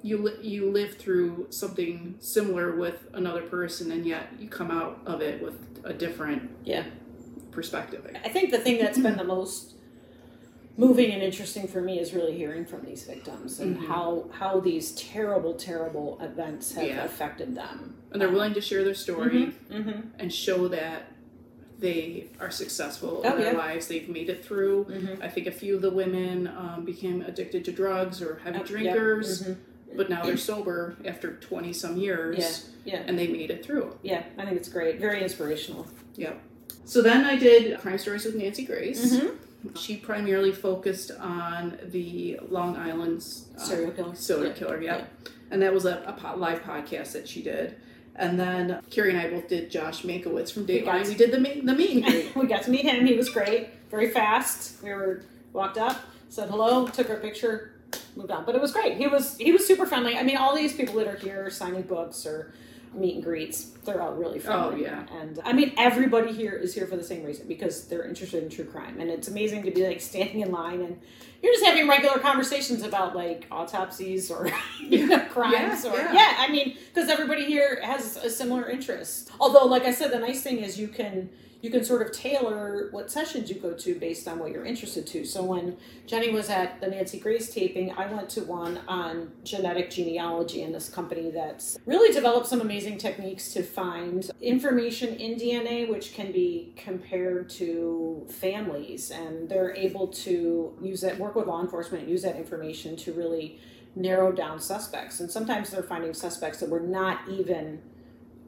you 0.02 0.18
li- 0.18 0.38
you 0.42 0.70
live 0.70 0.96
through 0.98 1.48
something 1.50 2.16
similar 2.20 2.76
with 2.76 3.08
another 3.14 3.42
person 3.42 3.92
and 3.92 4.06
yet 4.06 4.28
you 4.40 4.48
come 4.50 4.70
out 4.72 5.00
of 5.06 5.22
it 5.22 5.42
with 5.42 5.56
a 5.86 5.94
different 5.94 6.50
Yeah. 6.66 6.84
perspective 7.52 8.06
I 8.24 8.30
think 8.30 8.52
the 8.52 8.60
thing 8.60 8.80
that's 8.80 8.98
been 9.00 9.18
the 9.18 9.24
most 9.24 9.74
moving 10.76 11.12
and 11.12 11.22
interesting 11.22 11.68
for 11.68 11.82
me 11.82 12.00
is 12.00 12.14
really 12.14 12.36
hearing 12.36 12.66
from 12.66 12.84
these 12.84 13.04
victims 13.04 13.60
and 13.60 13.78
Mhm. 13.78 13.86
how 13.88 14.30
how 14.32 14.60
these 14.60 14.92
terrible, 14.94 15.54
terrible 15.54 16.18
events 16.22 16.74
have 16.74 16.88
Yeah. 16.88 17.04
affected 17.06 17.56
them. 17.56 17.96
and 18.12 18.22
they're 18.22 18.30
willing 18.30 18.54
to 18.54 18.62
share 18.62 18.84
their 18.84 18.94
story 18.94 19.54
Mm-hmm. 19.72 20.02
and 20.20 20.32
show 20.32 20.68
that 20.68 21.12
they 21.88 22.28
are 22.40 22.50
successful 22.50 23.22
Oh, 23.25 23.32
in 23.36 23.42
their 23.42 23.52
yeah. 23.52 23.58
lives. 23.58 23.88
They've 23.90 24.08
made 24.08 24.30
it 24.30 24.44
through. 24.44 24.86
Mhm. 24.86 25.22
I 25.22 25.28
think 25.28 25.48
a 25.48 25.52
few 25.52 25.75
of 25.75 25.82
the 25.82 25.90
women 25.92 26.48
um, 26.48 26.86
became 26.86 27.22
addicted 27.22 27.66
to 27.66 27.72
drugs 27.74 28.22
or 28.22 28.40
heavy 28.44 28.58
Oh, 28.58 28.62
yeah. 28.62 28.66
drinkers, 28.66 29.44
Mhm. 29.44 29.56
but 29.98 30.10
now 30.10 30.24
they're 30.24 30.38
sober 30.38 30.96
after 31.04 31.34
20 31.34 31.74
some 31.74 31.98
years 31.98 32.38
Yeah, 32.86 32.94
yeah. 32.94 33.04
and 33.06 33.20
they 33.20 33.28
made 33.28 33.52
it 33.52 33.66
through. 33.66 33.98
Yeah, 34.02 34.24
I 34.38 34.46
think 34.46 34.56
it's 34.58 34.70
great. 34.70 34.98
Very 35.00 35.22
inspirational. 35.22 35.86
Yeah. 36.16 36.36
So 36.86 37.02
then 37.02 37.25
I 37.25 37.36
did 37.38 37.78
Crime 37.80 37.98
Stories 37.98 38.24
with 38.25 38.36
Nancy 38.36 38.63
Grace. 38.63 39.13
Mhm. 39.18 39.32
She 39.75 39.98
primarily 39.98 40.54
focused 40.54 41.12
on 41.12 41.78
the 41.84 42.40
Long 42.50 42.78
Island 42.78 43.20
uh, 43.58 43.60
Serial 43.60 43.92
killer. 43.92 44.16
serial 44.16 44.48
Yeah. 44.48 44.54
killer, 44.54 44.82
yeah. 44.82 45.04
And 45.52 45.62
that 45.62 45.74
was 45.74 45.86
a, 45.86 46.16
a 46.34 46.36
live 46.38 46.63
podcast 46.63 47.12
that 47.12 47.28
she 47.28 47.42
did. 47.42 47.75
And 48.15 48.39
then 48.39 48.79
Carrie 48.91 49.10
and 49.10 49.20
I 49.20 49.29
both 49.29 49.48
did 49.48 49.72
Josh 49.72 50.03
Mankiewicz 50.03 50.51
from 50.51 50.65
We 50.65 50.82
got 50.82 50.96
Dateline. 50.96 51.08
We 51.08 51.15
did 51.15 51.32
the 51.32 51.39
meet, 51.39 51.65
the 51.65 51.74
meet 51.74 51.91
and 51.91 52.05
greet. 52.05 52.36
we 52.36 52.48
got 52.48 52.63
to 52.63 52.72
meet 52.72 52.86
him. 52.86 53.05
He 53.05 53.15
was 53.15 53.29
great. 53.29 53.70
Very 53.89 54.12
fast. 54.12 54.82
We 54.84 54.91
were 54.91 55.24
walked 55.51 55.77
up, 55.77 56.01
said 56.29 56.50
hello, 56.50 56.88
took 56.88 57.10
our 57.10 57.17
picture, 57.17 57.74
moved 58.15 58.32
on. 58.32 58.46
But 58.46 58.55
it 58.55 58.62
was 58.62 58.72
great. 58.72 58.98
He 58.98 59.08
was 59.08 59.38
he 59.38 59.51
was 59.51 59.65
super 59.65 59.86
friendly. 59.86 60.17
I 60.17 60.24
mean, 60.24 60.38
all 60.38 60.55
these 60.55 60.74
people 60.74 60.96
that 60.96 61.08
are 61.08 61.17
here 61.17 61.50
signing 61.50 61.84
books 61.84 62.25
or 62.25 62.53
meet 62.96 63.16
and 63.16 63.24
greets, 63.24 63.66
they're 63.86 64.02
all 64.02 64.14
really 64.14 64.40
oh, 64.40 64.42
friendly. 64.42 64.86
Oh, 64.86 64.90
yeah. 64.90 65.06
And 65.20 65.40
I 65.44 65.54
mean, 65.54 65.74
everybody 65.78 66.32
here 66.32 66.54
is 66.54 66.74
here 66.74 66.88
for 66.88 66.96
the 66.96 67.04
same 67.04 67.24
reason 67.24 67.48
because 67.48 67.88
they're 67.88 68.06
interested 68.06 68.44
in 68.44 68.50
true 68.50 68.66
crime, 68.66 69.00
and 69.00 69.10
it's 69.10 69.28
amazing 69.28 69.64
to 69.64 69.72
be 69.72 69.86
like 69.86 70.02
standing 70.02 70.42
in 70.42 70.52
line 70.52 70.82
and. 70.82 71.00
You're 71.42 71.52
just 71.52 71.66
having 71.66 71.90
regular 71.90 72.20
conversations 72.20 72.84
about 72.84 73.18
like 73.18 73.48
autopsies 73.52 74.32
or 74.32 74.50
you 74.80 75.08
know 75.08 75.20
crimes 75.26 75.84
Yeah, 75.84 75.92
or 75.92 75.98
yeah. 75.98 76.14
yeah 76.14 76.36
I 76.38 76.50
mean 76.50 76.78
because 76.88 77.10
everybody 77.10 77.44
here 77.44 77.82
has 77.84 78.16
a 78.16 78.30
similar 78.30 78.70
interest. 78.70 79.30
Although 79.42 79.66
like 79.66 79.84
I 79.84 79.92
said 79.92 80.12
the 80.12 80.20
nice 80.20 80.42
thing 80.42 80.60
is 80.60 80.80
you 80.80 80.88
can 80.88 81.30
you 81.63 81.70
can 81.70 81.82
sort 81.82 82.01
of 82.01 82.12
tailor 82.12 82.89
what 82.91 83.10
sessions 83.10 83.50
you 83.50 83.55
go 83.55 83.72
to 83.72 83.96
based 83.96 84.27
on 84.27 84.38
what 84.38 84.51
you're 84.51 84.65
interested 84.65 85.08
to. 85.08 85.24
So 85.24 85.41
when 85.41 85.77
Jenny 86.05 86.29
was 86.29 86.50
at 86.50 86.82
the 86.82 86.88
Nancy 86.88 87.17
Grace 87.17 87.53
taping, 87.53 87.93
I 87.93 88.05
went 88.12 88.29
to 88.32 88.41
one 88.41 88.82
on 88.86 89.32
genetic 89.46 89.89
genealogy 89.89 90.63
and 90.63 90.75
this 90.75 90.89
company 90.89 91.32
that's 91.32 91.77
really 91.86 92.13
developed 92.13 92.48
some 92.48 92.60
amazing 92.60 92.98
techniques 92.98 93.53
to 93.53 93.63
find 93.63 94.29
information 94.41 95.15
in 95.15 95.39
DNA 95.39 95.89
which 95.89 96.13
can 96.13 96.34
be 96.34 96.74
compared 96.75 97.50
to 97.51 98.27
families 98.29 99.10
and 99.10 99.48
they're 99.48 99.74
able 99.74 100.08
to 100.08 100.77
use 100.82 101.00
that 101.00 101.17
work 101.17 101.34
with 101.34 101.48
law 101.48 101.62
enforcement 101.62 102.10
use 102.10 102.24
that 102.24 102.36
information 102.36 102.98
to 102.98 103.13
really 103.13 103.58
narrow 103.96 104.34
down 104.34 104.60
suspects. 104.60 105.22
And 105.22 105.32
sometimes 105.32 105.70
they're 105.70 105.84
finding 105.84 106.13
suspects 106.13 106.60
that 106.60 106.70
were 106.70 106.82
not 106.82 107.22
even 107.29 107.82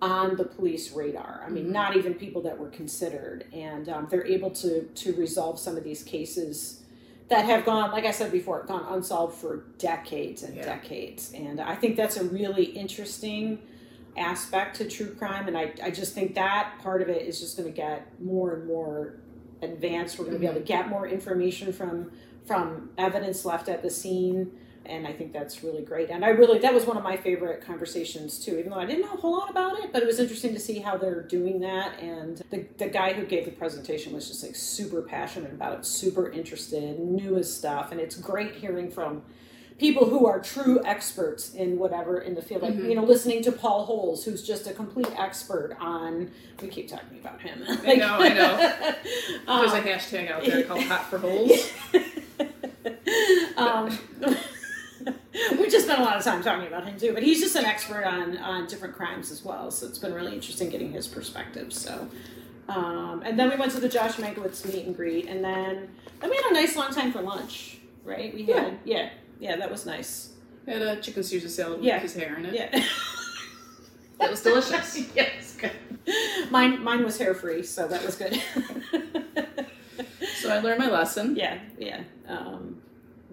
on 0.02 0.36
the 0.36 0.44
police 0.44 0.92
radar. 0.92 1.44
I 1.46 1.50
mean, 1.50 1.68
Mhm. 1.68 1.72
not 1.72 1.96
even 1.96 2.14
people 2.16 2.42
that 2.44 2.60
were 2.60 2.70
considered, 2.70 3.46
and 3.54 3.88
um, 3.90 4.08
they're 4.10 4.26
able 4.28 4.52
to 4.52 4.84
to 4.84 5.14
resolve 5.14 5.60
some 5.60 5.78
of 5.78 5.84
these 5.84 6.04
cases 6.04 6.82
that 7.30 7.46
have 7.46 7.66
gone, 7.66 7.92
like 7.92 8.06
I 8.06 8.12
said 8.12 8.32
before, 8.32 8.64
gone 8.68 8.86
unsolved 8.90 9.36
for 9.38 9.64
decades 9.80 10.44
and 10.44 10.56
Yeah. 10.56 10.66
decades. 10.66 11.32
And 11.34 11.60
I 11.60 11.76
think 11.76 11.96
that's 11.96 12.18
a 12.18 12.24
really 12.24 12.66
interesting 12.66 13.60
aspect 14.18 14.78
to 14.78 14.86
true 14.86 15.08
crime, 15.16 15.48
and 15.48 15.58
I 15.58 15.74
I 15.82 15.92
just 15.92 16.14
think 16.14 16.36
that 16.36 16.74
part 16.82 17.02
of 17.02 17.10
it 17.10 17.24
is 17.28 17.40
just 17.40 17.58
going 17.58 17.70
to 17.70 17.76
get 17.76 18.08
more 18.22 18.54
and 18.54 18.68
more 18.68 19.14
advanced. 19.62 20.20
We're 20.20 20.26
going 20.26 20.36
to 20.36 20.40
be 20.40 20.46
able 20.46 20.60
to 20.60 20.66
get 20.66 20.90
more 20.90 21.08
information 21.08 21.72
from 21.74 22.12
from 22.46 22.92
evidence 22.98 23.44
left 23.46 23.70
at 23.70 23.82
the 23.82 23.90
scene 23.90 24.52
and 24.88 25.06
I 25.08 25.14
think 25.14 25.34
that's 25.34 25.64
really 25.64 25.82
great. 25.84 26.10
And 26.10 26.24
I 26.26 26.30
really 26.30 26.60
that 26.60 26.74
was 26.74 26.86
one 26.86 26.98
of 26.98 27.04
my 27.04 27.18
favorite 27.18 27.66
conversations 27.66 28.40
too, 28.44 28.58
even 28.58 28.72
though 28.72 28.80
I 28.80 28.86
didn't 28.86 29.02
know 29.06 29.14
a 29.14 29.18
whole 29.18 29.34
lot 29.38 29.50
about 29.50 29.80
it, 29.80 29.92
but 29.94 30.02
it 30.04 30.06
was 30.06 30.20
interesting 30.20 30.54
to 30.54 30.60
see 30.60 30.80
how 30.80 30.98
they're 30.98 31.22
doing 31.22 31.60
that. 31.62 32.00
And 32.00 32.42
the 32.50 32.66
the 32.78 32.88
guy 32.88 33.14
who 33.14 33.26
gave 33.26 33.46
the 33.46 33.52
presentation 33.52 34.14
was 34.14 34.28
just 34.28 34.44
like 34.44 34.56
super 34.56 35.02
passionate 35.02 35.52
about 35.54 35.80
it, 35.80 35.86
super 35.86 36.30
interested, 36.32 37.00
knew 37.00 37.36
his 37.36 37.54
stuff, 37.54 37.92
and 37.92 38.00
it's 38.00 38.16
great 38.16 38.56
hearing 38.56 38.90
from 38.92 39.24
people 39.78 40.10
who 40.10 40.26
are 40.26 40.40
true 40.40 40.82
experts 40.86 41.54
in 41.54 41.78
whatever 41.78 42.22
in 42.22 42.34
the 42.34 42.42
field. 42.42 42.62
Like 42.62 42.76
Mhm. 42.76 42.88
you 42.90 42.96
know, 42.96 43.04
listening 43.04 43.44
to 43.44 43.52
Paul 43.52 43.84
Holes, 43.86 44.24
who's 44.24 44.42
just 44.42 44.68
a 44.68 44.74
complete 44.74 45.10
expert 45.20 45.76
on. 45.82 46.32
We 46.62 46.70
keep 46.70 46.88
talking 46.88 47.20
about 47.20 47.42
him. 47.42 47.62
I 47.68 47.96
know, 48.04 48.16
I 48.18 48.30
know. 48.30 48.74
Um, 49.48 49.60
There's 49.70 49.74
a 49.74 49.82
hashtag 49.82 50.32
out 50.32 50.46
there 50.46 50.64
called 50.64 50.84
Hot 50.84 51.10
for 51.10 51.18
Holes. 51.18 51.70
um, 53.58 53.98
we 55.60 55.70
just 55.70 55.86
spent 55.86 56.00
a 56.00 56.04
lot 56.04 56.18
of 56.18 56.24
time 56.24 56.42
talking 56.44 56.68
about 56.68 56.86
him 56.86 56.98
too, 57.00 57.14
but 57.14 57.24
he's 57.24 57.40
just 57.40 57.56
an 57.56 57.66
expert 57.66 58.04
on 58.06 58.38
on 58.38 58.68
different 58.68 58.96
crimes 58.96 59.32
as 59.32 59.44
well. 59.44 59.72
So 59.72 59.88
it's 59.88 59.98
been 60.00 60.14
really 60.14 60.34
interesting 60.34 60.70
getting 60.70 60.92
his 60.92 61.08
perspective. 61.08 61.72
So, 61.74 62.08
um, 62.70 63.22
and 63.26 63.38
then 63.38 63.50
we 63.50 63.56
went 63.56 63.72
to 63.74 63.80
the 63.80 63.90
Josh 63.90 64.14
Mankiewicz 64.16 64.66
meet 64.74 64.86
and 64.86 64.96
greet, 64.96 65.28
and 65.28 65.44
then 65.44 65.90
then 66.22 66.30
we 66.30 66.36
had 66.36 66.46
a 66.46 66.54
nice 66.54 66.76
long 66.76 66.92
time 66.94 67.12
for 67.12 67.22
lunch. 67.22 67.78
Right? 68.04 68.34
We 68.34 68.46
had 68.46 68.80
yeah 68.86 69.10
yeah, 69.40 69.56
that 69.58 69.70
was 69.72 69.86
nice. 69.86 70.32
Had 70.68 70.82
a 70.82 71.00
chicken 71.02 71.24
Caesar 71.24 71.50
salad 71.50 71.78
with 71.80 71.86
Yeah. 71.86 72.00
his 72.00 72.14
hair 72.16 72.36
in 72.38 72.46
it. 72.46 72.54
Yeah. 72.54 72.70
that 74.20 74.32
was 74.32 74.42
delicious. 74.42 74.98
yes, 75.16 75.56
good. 75.60 75.72
Mine 76.50 76.84
mine 76.84 77.04
was 77.04 77.18
hair 77.18 77.34
free, 77.34 77.64
so 77.64 77.88
that 77.88 78.04
was 78.06 78.16
good. 78.16 78.42
So 80.42 80.52
I 80.52 80.60
learned 80.60 80.80
my 80.80 80.90
lesson. 80.90 81.36
Yeah, 81.36 81.58
yeah. 81.80 82.04
Um, 82.28 82.82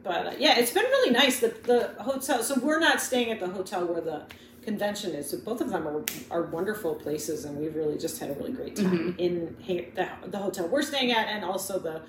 but 0.02 0.26
uh, 0.26 0.32
yeah, 0.38 0.58
it's 0.58 0.72
been 0.72 0.84
really 0.84 1.10
nice. 1.12 1.40
The 1.40 1.48
the 1.64 2.02
hotel. 2.02 2.42
So 2.42 2.58
we're 2.60 2.80
not 2.80 3.00
staying 3.00 3.30
at 3.30 3.40
the 3.40 3.48
hotel 3.48 3.86
where 3.86 4.00
the 4.00 4.22
convention 4.62 5.12
is. 5.14 5.30
So 5.30 5.38
both 5.38 5.60
of 5.60 5.70
them 5.70 5.86
are 5.86 6.04
are 6.30 6.42
wonderful 6.42 6.94
places, 6.94 7.44
and 7.44 7.56
we've 7.58 7.74
really 7.74 7.98
just 7.98 8.18
had 8.18 8.30
a 8.30 8.34
really 8.34 8.52
great 8.52 8.76
time 8.76 9.14
in 9.18 9.56
the 9.66 10.08
the 10.26 10.38
hotel 10.38 10.68
we're 10.68 10.82
staying 10.82 11.12
at, 11.12 11.28
and 11.28 11.44
also 11.44 11.78
the 11.78 12.02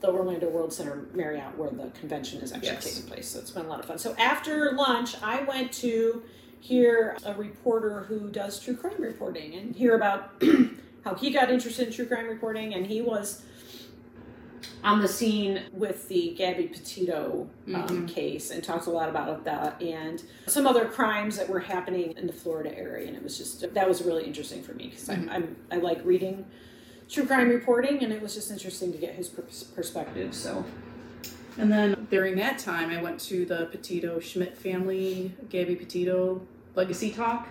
the 0.00 0.08
Orlando 0.08 0.48
World 0.48 0.72
Center 0.72 1.06
Marriott 1.12 1.58
where 1.58 1.70
the 1.70 1.90
convention 1.98 2.40
is 2.40 2.52
actually 2.52 2.68
Yes. 2.68 2.84
taking 2.94 3.08
place. 3.10 3.28
So 3.28 3.40
it's 3.40 3.50
been 3.50 3.66
a 3.66 3.68
lot 3.68 3.80
of 3.80 3.86
fun. 3.86 3.98
So 3.98 4.14
after 4.16 4.70
lunch, 4.72 5.16
I 5.22 5.42
went 5.42 5.72
to 5.74 6.22
hear 6.60 7.16
a 7.24 7.34
reporter 7.34 8.04
who 8.08 8.28
does 8.30 8.60
true 8.60 8.76
crime 8.76 9.00
reporting 9.00 9.54
and 9.54 9.74
hear 9.74 9.96
about 9.96 10.40
how 11.04 11.14
he 11.14 11.30
got 11.30 11.50
interested 11.50 11.88
in 11.88 11.92
true 11.92 12.06
crime 12.06 12.28
reporting, 12.28 12.74
and 12.74 12.86
he 12.86 13.00
was 13.02 13.42
on 14.84 15.00
the 15.00 15.08
scene 15.08 15.62
with 15.72 16.08
the 16.08 16.34
Gabby 16.36 16.64
Petito 16.64 17.48
um, 17.68 17.74
Mhm. 17.88 18.08
case 18.08 18.50
and 18.50 18.62
talked 18.62 18.86
a 18.86 18.90
lot 18.90 19.08
about 19.08 19.44
that 19.44 19.80
and 19.82 20.22
some 20.46 20.66
other 20.66 20.86
crimes 20.86 21.36
that 21.36 21.48
were 21.48 21.60
happening 21.60 22.14
in 22.16 22.26
the 22.26 22.32
Florida 22.32 22.76
area. 22.76 23.06
And 23.08 23.16
it 23.16 23.22
was 23.22 23.36
just 23.38 23.72
that 23.74 23.88
was 23.88 24.02
really 24.02 24.24
interesting 24.24 24.62
for 24.62 24.74
me 24.74 24.88
because 24.88 25.08
Mhm. 25.08 25.12
I'm, 25.14 25.28
I'm 25.30 25.56
I 25.72 25.76
like 25.76 26.04
reading 26.04 26.44
true 27.08 27.24
crime 27.26 27.48
reporting, 27.48 28.02
and 28.04 28.12
it 28.12 28.20
was 28.20 28.34
just 28.34 28.50
interesting 28.50 28.92
to 28.92 28.98
get 28.98 29.14
his 29.14 29.28
pers- 29.28 29.64
perspective. 29.64 30.34
So 30.34 30.64
And 31.56 31.72
then 31.72 32.06
during 32.08 32.36
that 32.36 32.58
time, 32.60 32.90
I 32.90 33.02
went 33.02 33.18
to 33.22 33.44
the 33.44 33.66
Petito 33.72 34.20
Schmidt 34.20 34.56
family, 34.56 35.32
Gabby 35.48 35.74
Petito 35.74 36.40
legacy 36.76 37.10
talk. 37.10 37.48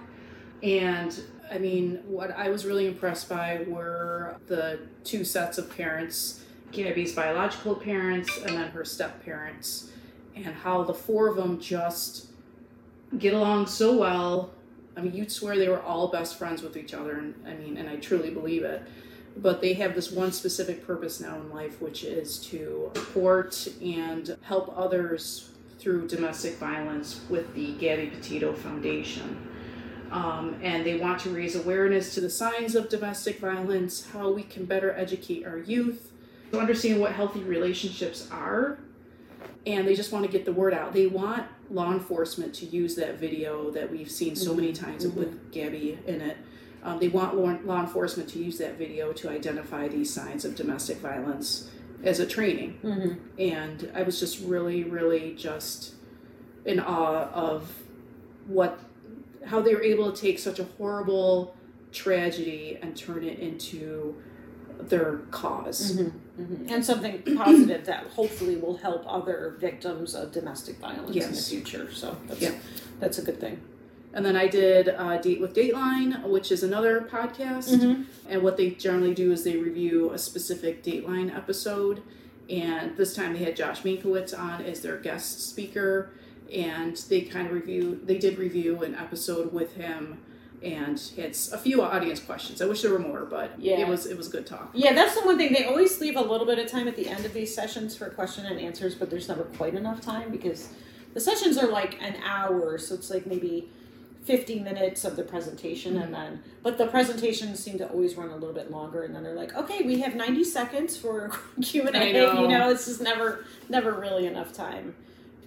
And 0.63 1.13
I 1.52 1.58
mean, 1.58 2.00
what 2.08 2.32
I 2.32 2.50
was 2.50 2.65
really 2.65 2.88
impressed 2.88 3.28
by 3.28 3.65
were 3.67 4.38
the 4.48 4.80
two 5.04 5.24
sets 5.26 5.58
of 5.58 5.70
parents 5.76 6.43
Gabby's 6.78 7.13
biological 7.13 7.76
parents 7.76 8.38
and 8.38 8.56
then 8.56 8.70
her 8.70 8.86
step 8.86 9.24
parents, 9.26 9.92
and 10.36 10.46
how 10.46 10.84
the 10.84 10.94
four 10.94 11.28
of 11.28 11.36
them 11.36 11.60
just 11.60 12.28
get 13.18 13.34
along 13.34 13.68
so 13.68 13.98
well. 13.98 14.52
I 14.96 15.02
mean, 15.02 15.13
you'd 15.13 15.32
swear 15.32 15.58
they 15.58 15.70
were 15.70 15.82
all 15.82 16.08
best 16.08 16.38
friends 16.38 16.62
with 16.62 16.78
each 16.78 16.94
other, 16.94 17.18
and 17.18 17.36
I 17.46 17.54
mean, 17.54 17.78
and 17.78 17.90
I 17.90 17.98
truly 17.98 18.30
believe 18.30 18.63
it 18.63 18.84
but 19.42 19.62
they 19.62 19.74
have 19.74 19.96
this 19.96 20.12
one 20.12 20.32
specific 20.32 20.86
purpose 20.86 21.20
now 21.20 21.36
in 21.36 21.50
life, 21.52 21.82
which 21.82 22.04
is 22.04 22.40
to 22.48 22.92
support 22.96 23.68
and 23.82 24.38
help 24.42 24.74
others 24.76 25.52
through 25.80 26.08
domestic 26.08 26.56
violence 26.56 27.22
with 27.30 27.54
the 27.54 27.74
Gabby 27.74 28.08
Petito 28.08 28.54
Foundation. 28.54 29.38
Um, 30.12 30.60
and 30.63 30.86
they 30.86 30.98
want 30.98 31.20
to 31.22 31.30
raise 31.30 31.56
awareness 31.56 32.13
to 32.16 32.22
the 32.22 32.30
signs 32.30 32.76
of 32.76 32.90
domestic 32.90 33.40
violence, 33.40 34.08
how 34.12 34.32
we 34.32 34.44
can 34.44 34.66
better 34.66 34.92
educate 34.94 35.46
our 35.46 35.58
youth, 35.58 36.12
to 36.52 36.60
understand 36.60 37.00
what 37.00 37.12
healthy 37.12 37.42
relationships 37.42 38.28
are, 38.32 38.80
and 39.66 39.88
they 39.88 39.96
just 39.96 40.12
want 40.12 40.26
to 40.26 40.32
get 40.32 40.46
the 40.46 40.54
word 40.54 40.74
out. 40.74 40.94
They 40.94 41.08
want 41.08 41.46
law 41.70 41.92
enforcement 41.92 42.54
to 42.56 42.66
use 42.66 42.96
that 42.96 43.20
video 43.20 43.70
that 43.72 43.92
we've 43.92 44.10
seen 44.10 44.36
so 44.36 44.54
many 44.54 44.72
times 44.72 45.06
Mhm. 45.06 45.16
with 45.16 45.52
Gabby 45.52 46.00
in 46.08 46.22
it. 46.22 46.38
Um, 46.84 47.00
they 47.00 47.10
want 47.10 47.36
law, 47.36 47.58
law 47.66 47.82
enforcement 47.82 48.30
to 48.30 48.40
use 48.40 48.58
that 48.60 48.78
video 48.78 49.12
to 49.14 49.30
identify 49.30 49.88
these 49.90 50.14
signs 50.14 50.46
of 50.46 50.56
domestic 50.56 50.98
violence 50.98 51.70
as 52.04 52.20
a 52.20 52.26
training. 52.26 52.80
mm-hmm. 52.84 53.14
And 53.40 53.92
I 53.94 54.04
was 54.04 54.20
just 54.20 54.40
really, 54.46 54.84
really 54.84 55.34
just 55.34 55.96
in 56.64 56.80
awe 56.80 57.30
of 57.34 57.70
what, 58.48 58.80
how 59.46 59.60
they 59.62 59.74
were 59.74 59.82
able 59.84 60.12
to 60.12 60.22
take 60.22 60.40
such 60.40 60.60
a 60.60 60.64
horrible 60.78 61.56
tragedy 61.92 62.78
and 62.82 62.96
turn 62.96 63.24
it 63.24 63.40
into 63.40 64.16
their 64.89 65.13
because 65.13 65.93
Mm-hmm. 65.97 66.71
and 66.71 66.86
something 66.86 67.23
positive 67.36 67.86
that 67.88 68.04
hopefully 68.08 68.56
will 68.58 68.78
help 68.78 69.04
other 69.08 69.56
victims 69.60 70.13
of 70.13 70.32
domestic 70.32 70.78
violence 70.78 71.15
in 71.15 71.32
the 71.32 71.41
future. 71.41 71.91
So 71.91 72.15
that's 72.28 72.41
Yeah. 72.41 72.52
that's 73.00 73.17
a 73.17 73.23
good 73.23 73.39
thing. 73.39 73.60
And 74.13 74.23
then 74.26 74.36
I 74.36 74.47
did 74.47 74.89
uh, 74.89 75.17
Date 75.17 75.41
with 75.41 75.54
Dateline, 75.56 76.23
which 76.30 76.52
is 76.52 76.62
another 76.63 77.02
podcast. 77.12 77.69
Mhm. 77.76 78.06
And 78.30 78.41
what 78.43 78.56
they 78.58 78.69
generally 78.71 79.13
do 79.15 79.32
is 79.32 79.43
they 79.43 79.58
review 79.58 80.12
a 80.12 80.17
specific 80.17 80.84
Dateline 80.84 81.36
episode. 81.36 82.02
And 82.50 82.95
this 82.97 83.13
time 83.15 83.34
they 83.34 83.39
had 83.43 83.56
Josh 83.56 83.82
Mankiewicz 83.82 84.38
on 84.38 84.62
as 84.63 84.82
their 84.82 84.97
guest 84.97 85.41
speaker. 85.41 86.12
And 86.54 86.95
they 87.10 87.21
kind 87.21 87.47
of 87.47 87.54
review, 87.54 88.00
they 88.06 88.17
did 88.19 88.38
review 88.38 88.84
an 88.84 88.93
episode 88.95 89.52
with 89.54 89.73
him 89.76 90.19
and 90.63 91.00
had 91.15 91.38
a 91.54 91.58
few 91.58 91.82
audience 91.82 92.20
questions. 92.20 92.62
I 92.62 92.65
wish 92.65 92.82
there 92.82 92.91
were 92.91 93.00
more, 93.00 93.26
but 93.26 93.52
Yeah. 93.60 93.80
it 93.80 93.88
was 93.88 94.06
it 94.06 94.17
was 94.17 94.28
a 94.28 94.32
good 94.32 94.46
talk. 94.48 94.70
Yeah, 94.74 94.93
that's 94.93 95.15
the 95.20 95.26
one 95.26 95.38
thing. 95.38 95.54
They 95.54 95.65
always 95.65 96.00
leave 96.02 96.15
a 96.15 96.22
little 96.22 96.48
bit 96.48 96.58
of 96.60 96.67
time 96.67 96.88
at 96.88 96.96
the 96.96 97.08
end 97.08 97.26
of 97.26 97.34
these 97.34 97.54
sessions 97.54 97.96
for 97.96 98.10
question 98.10 98.46
and 98.46 98.60
answers, 98.60 98.96
but 98.96 99.10
there's 99.10 99.28
never 99.28 99.43
quite 99.43 99.76
enough 99.76 100.02
time 100.02 100.32
because 100.32 100.70
the 101.13 101.20
sessions 101.20 101.58
are 101.58 101.67
like 101.67 102.02
an 102.02 102.15
hour, 102.24 102.78
so 102.78 102.96
it's 102.96 103.10
like 103.10 103.26
maybe 103.28 103.70
50 104.24 104.60
minutes 104.60 105.06
of 105.06 105.15
the 105.15 105.24
presentation 105.24 105.96
and 106.02 106.13
then 106.13 106.43
but 106.62 106.78
the 106.78 106.86
presentations 106.88 107.63
seem 107.63 107.78
to 107.78 107.88
always 107.88 108.15
run 108.15 108.28
a 108.30 108.34
little 108.36 108.54
bit 108.54 108.70
longer 108.70 109.04
and 109.04 109.15
then 109.15 109.24
they're 109.24 109.34
like 109.36 109.56
okay 109.56 109.84
we 109.86 110.02
have 110.02 110.15
90 110.15 110.43
seconds 110.43 110.98
for 110.98 111.32
q&a 111.63 111.89
know. 112.12 112.41
you 112.41 112.48
know 112.50 112.70
it's 112.70 112.88
just 112.88 113.00
never 113.00 113.46
never 113.70 113.93
really 113.93 114.26
enough 114.28 114.52
time 114.52 114.93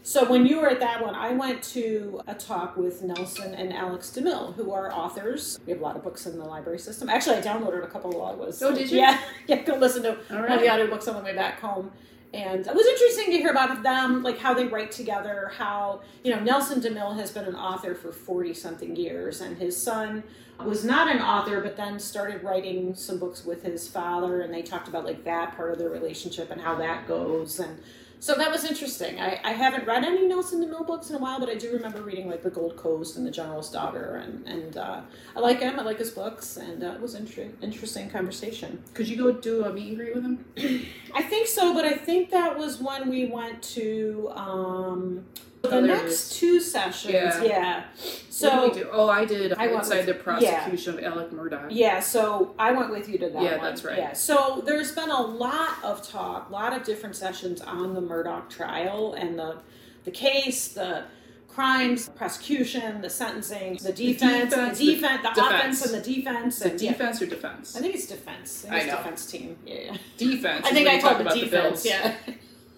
so 0.03 0.29
when 0.31 0.47
you 0.47 0.59
were 0.61 0.69
at 0.69 0.81
that 0.81 1.03
one 1.03 1.15
i 1.15 1.33
went 1.33 1.63
to 1.63 2.21
a 2.27 2.35
talk 2.35 2.77
with 2.77 3.03
nelson 3.03 3.55
and 3.55 3.73
alex 3.73 4.11
demille 4.11 4.55
who 4.55 4.73
are 4.73 4.91
authors 4.93 5.59
we 5.67 5.73
have 5.73 5.81
a 5.81 5.85
lot 5.85 5.95
of 5.97 6.03
books 6.03 6.27
in 6.27 6.39
the 6.39 6.45
library 6.45 6.79
system 6.79 7.09
actually 7.09 7.37
i 7.37 7.41
downloaded 7.43 7.85
a 7.85 7.87
couple 7.87 8.11
while 8.11 8.33
i 8.33 8.35
was 8.35 8.63
Oh, 8.63 8.75
did 8.75 8.91
you? 8.91 8.99
yeah 8.99 9.21
yeah 9.47 9.63
go 9.63 9.77
listen 9.77 10.03
to 10.05 10.11
All 10.11 10.17
one 10.37 10.45
of 10.45 10.51
right. 10.51 10.61
the 10.61 10.67
audiobooks 10.67 11.07
on 11.09 11.17
the 11.17 11.23
way 11.23 11.35
back 11.35 11.61
home. 11.61 11.91
And 12.33 12.65
it 12.65 12.73
was 12.77 12.87
interesting 12.87 13.33
to 13.33 13.39
hear 13.39 13.51
about 13.51 13.83
them, 13.83 14.23
like 14.23 14.39
how 14.39 14.55
they 14.55 14.65
write 14.69 14.93
together, 14.93 15.51
how, 15.59 16.03
you 16.23 16.33
know, 16.33 16.39
Nelson 16.39 16.81
DeMille 16.81 17.17
has 17.17 17.33
been 17.33 17.45
an 17.45 17.57
author 17.57 17.93
for 17.93 18.13
40 18.13 18.55
something 18.55 18.95
years, 18.95 19.41
and 19.41 19.59
his 19.59 19.77
son 19.77 20.23
was 20.65 20.85
not 20.85 21.11
an 21.11 21.21
author, 21.21 21.61
but 21.61 21.77
then 21.77 21.99
started 21.99 22.45
writing 22.45 22.95
some 22.95 23.19
books 23.19 23.45
with 23.45 23.65
his 23.65 23.89
father, 23.89 24.43
and 24.43 24.55
they 24.55 24.63
talked 24.63 24.87
about 24.87 25.05
like 25.05 25.25
that 25.25 25.57
part 25.57 25.73
of 25.73 25.79
their 25.81 25.91
relationship 25.91 26.53
and 26.53 26.61
how 26.61 26.77
that 26.77 27.09
goes. 27.09 27.59
And 27.59 27.83
so 28.21 28.35
that 28.35 28.51
was 28.51 28.65
interesting. 28.65 29.19
I, 29.19 29.41
I 29.43 29.53
haven't 29.53 29.87
read 29.87 30.05
any 30.05 30.27
Nelson 30.27 30.63
DeMille 30.63 30.87
books 30.87 31.09
in 31.09 31.17
a 31.17 31.19
while, 31.19 31.41
but 31.41 31.49
I 31.49 31.55
do 31.55 31.73
remember 31.73 32.03
reading 32.03 32.29
like 32.29 32.43
The 32.43 32.51
Gold 32.51 32.77
Coast 32.77 33.17
and 33.17 33.27
The 33.27 33.31
General's 33.31 33.71
Daughter, 33.71 34.23
and, 34.23 34.47
and 34.47 34.77
uh, 34.77 35.01
I 35.35 35.41
like 35.41 35.61
him, 35.61 35.81
I 35.81 35.83
like 35.83 35.99
his 35.99 36.11
books, 36.11 36.59
and 36.59 36.85
uh, 36.85 36.89
it 36.89 37.01
was 37.01 37.15
inter- 37.15 37.49
interesting 37.63 38.11
conversation. 38.11 38.83
Could 38.93 39.09
you 39.09 39.17
go 39.17 39.33
do 39.33 39.65
a 39.65 39.73
meet 39.73 39.89
and 39.89 39.97
greet 39.97 40.15
with 40.15 40.25
him? 40.25 40.45
I 41.15 41.23
think 41.23 41.49
so, 41.49 41.73
but 41.73 41.87
I 41.87 41.93
think 41.93 42.31
that 42.31 42.59
was 42.59 42.79
when 42.79 43.09
we 43.09 43.25
went 43.27 43.63
to 43.75 44.31
um, 44.35 45.25
the 45.63 45.81
next 45.81 46.33
two 46.39 46.61
sessions. 46.61 47.13
Yeah. 47.13 47.43
Yeah. 47.43 47.85
So 48.31 48.69
did 48.69 48.77
we 48.77 48.81
do? 48.83 48.89
Oh, 48.93 49.09
I 49.09 49.25
did 49.25 49.53
I 49.53 49.67
went 49.67 49.81
inside 49.81 50.03
the 50.07 50.15
prosecution 50.15 50.99
of 50.99 51.05
Alec 51.05 51.31
Murdaugh. 51.31 51.67
yeah, 51.71 52.01
so 52.01 52.55
I 52.59 52.73
went 52.73 52.91
with 52.91 53.09
you 53.09 53.19
to 53.19 53.29
that 53.29 53.43
Yeah, 53.43 53.57
one. 53.57 53.65
that's 53.65 53.85
right. 53.85 53.99
Yeah. 53.99 54.13
So 54.15 54.63
there's 54.65 54.93
been 54.93 55.11
a 55.11 55.21
lot 55.21 55.83
of 55.83 56.07
talk, 56.07 56.49
a 56.49 56.53
lot 56.53 56.73
of 56.73 56.85
different 56.85 57.17
sessions 57.17 57.61
on 57.61 57.95
the 57.95 58.01
Murdaugh 58.01 58.49
trial 58.49 59.13
and 59.15 59.39
the 59.39 59.59
the 60.05 60.11
case, 60.11 60.69
the 60.69 61.05
crimes, 61.47 62.09
prosecution, 62.09 63.03
the 63.03 63.11
sentencing, 63.11 63.75
the 63.83 63.93
defense, 63.93 64.51
defense, 64.51 64.79
the 64.79 64.85
the 64.87 64.95
defense, 64.95 65.23
the, 65.23 65.29
defense. 65.29 65.39
offense 65.53 65.87
and 65.87 65.95
the 65.95 66.15
defense. 66.15 66.59
The 66.61 66.71
and, 66.71 66.81
yeah. 66.81 66.93
defense 66.93 67.23
or 67.23 67.27
defense? 67.27 67.77
I 67.77 67.81
think 67.81 67.95
it's 67.97 68.07
defense. 68.07 68.65
I 68.65 68.69
think 68.71 68.73
I 68.73 68.79
it's 68.79 68.87
know. 68.87 68.97
defense 68.97 69.27
team. 69.31 69.57
Yeah. 69.67 69.75
yeah. 69.75 69.97
defense. 70.17 70.67
I 70.67 70.71
think 70.73 70.89
I 70.89 70.99
told 71.01 71.17
the 71.19 71.21
about 71.23 71.35
defense. 71.35 71.83
bills. 71.83 71.87
yeah. 71.87 72.15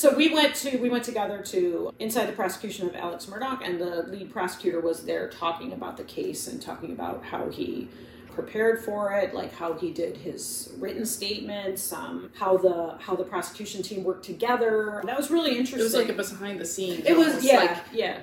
so 0.00 0.14
we 0.14 0.32
went 0.32 0.54
to 0.54 0.78
we 0.78 0.88
went 0.88 1.04
together 1.04 1.42
to 1.42 1.92
inside 1.98 2.26
the 2.26 2.32
prosecution 2.32 2.88
of 2.88 2.96
Alex 2.96 3.26
Murdaugh, 3.26 3.60
and 3.62 3.78
the 3.78 4.04
lead 4.04 4.32
prosecutor 4.32 4.80
was 4.80 5.04
there 5.04 5.28
talking 5.28 5.72
about 5.72 5.98
the 5.98 6.04
case 6.04 6.46
and 6.46 6.60
talking 6.60 6.92
about 6.92 7.22
how 7.24 7.50
he 7.50 7.88
prepared 8.32 8.82
for 8.82 9.12
it, 9.12 9.34
like 9.34 9.52
how 9.54 9.74
he 9.74 9.90
did 9.90 10.16
his 10.16 10.72
written 10.78 11.04
statements, 11.04 11.92
um, 11.92 12.30
how 12.34 12.56
the 12.56 12.96
how 12.98 13.14
the 13.14 13.24
prosecution 13.24 13.82
team 13.82 14.02
worked 14.02 14.24
together. 14.24 15.02
That 15.04 15.18
was 15.18 15.30
really 15.30 15.50
interesting. 15.50 15.80
It 15.80 15.84
was 15.84 15.94
like 15.94 16.08
a 16.08 16.14
behind 16.14 16.58
the 16.60 16.64
scenes. 16.64 17.04
it 17.04 17.16
was 17.16 17.44
yeah 17.44 17.56
Like 17.58 17.78
yeah 17.92 18.20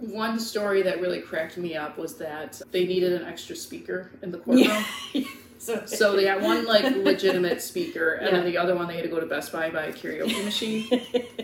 one 0.00 0.40
story 0.40 0.82
that 0.82 1.00
really 1.00 1.20
cracked 1.20 1.58
me 1.58 1.76
up 1.76 1.98
was 1.98 2.16
that 2.16 2.60
they 2.72 2.86
needed 2.86 3.12
an 3.12 3.28
extra 3.28 3.54
speaker 3.54 4.10
in 4.22 4.32
the 4.32 4.38
courtroom. 4.44 4.84
so 5.12 5.24
So 5.60 6.16
they 6.16 6.24
got 6.24 6.40
one 6.40 6.64
like 6.64 6.84
legitimate 6.96 7.60
speaker, 7.60 8.14
and 8.14 8.34
then 8.34 8.44
the 8.46 8.56
other 8.56 8.74
one 8.74 8.88
they 8.88 8.94
had 8.96 9.04
to 9.04 9.10
go 9.10 9.20
to 9.20 9.26
Best 9.26 9.52
Buy 9.52 9.68
buy 9.70 9.84
a 9.84 9.92
karaoke 9.92 10.42
machine 10.44 10.88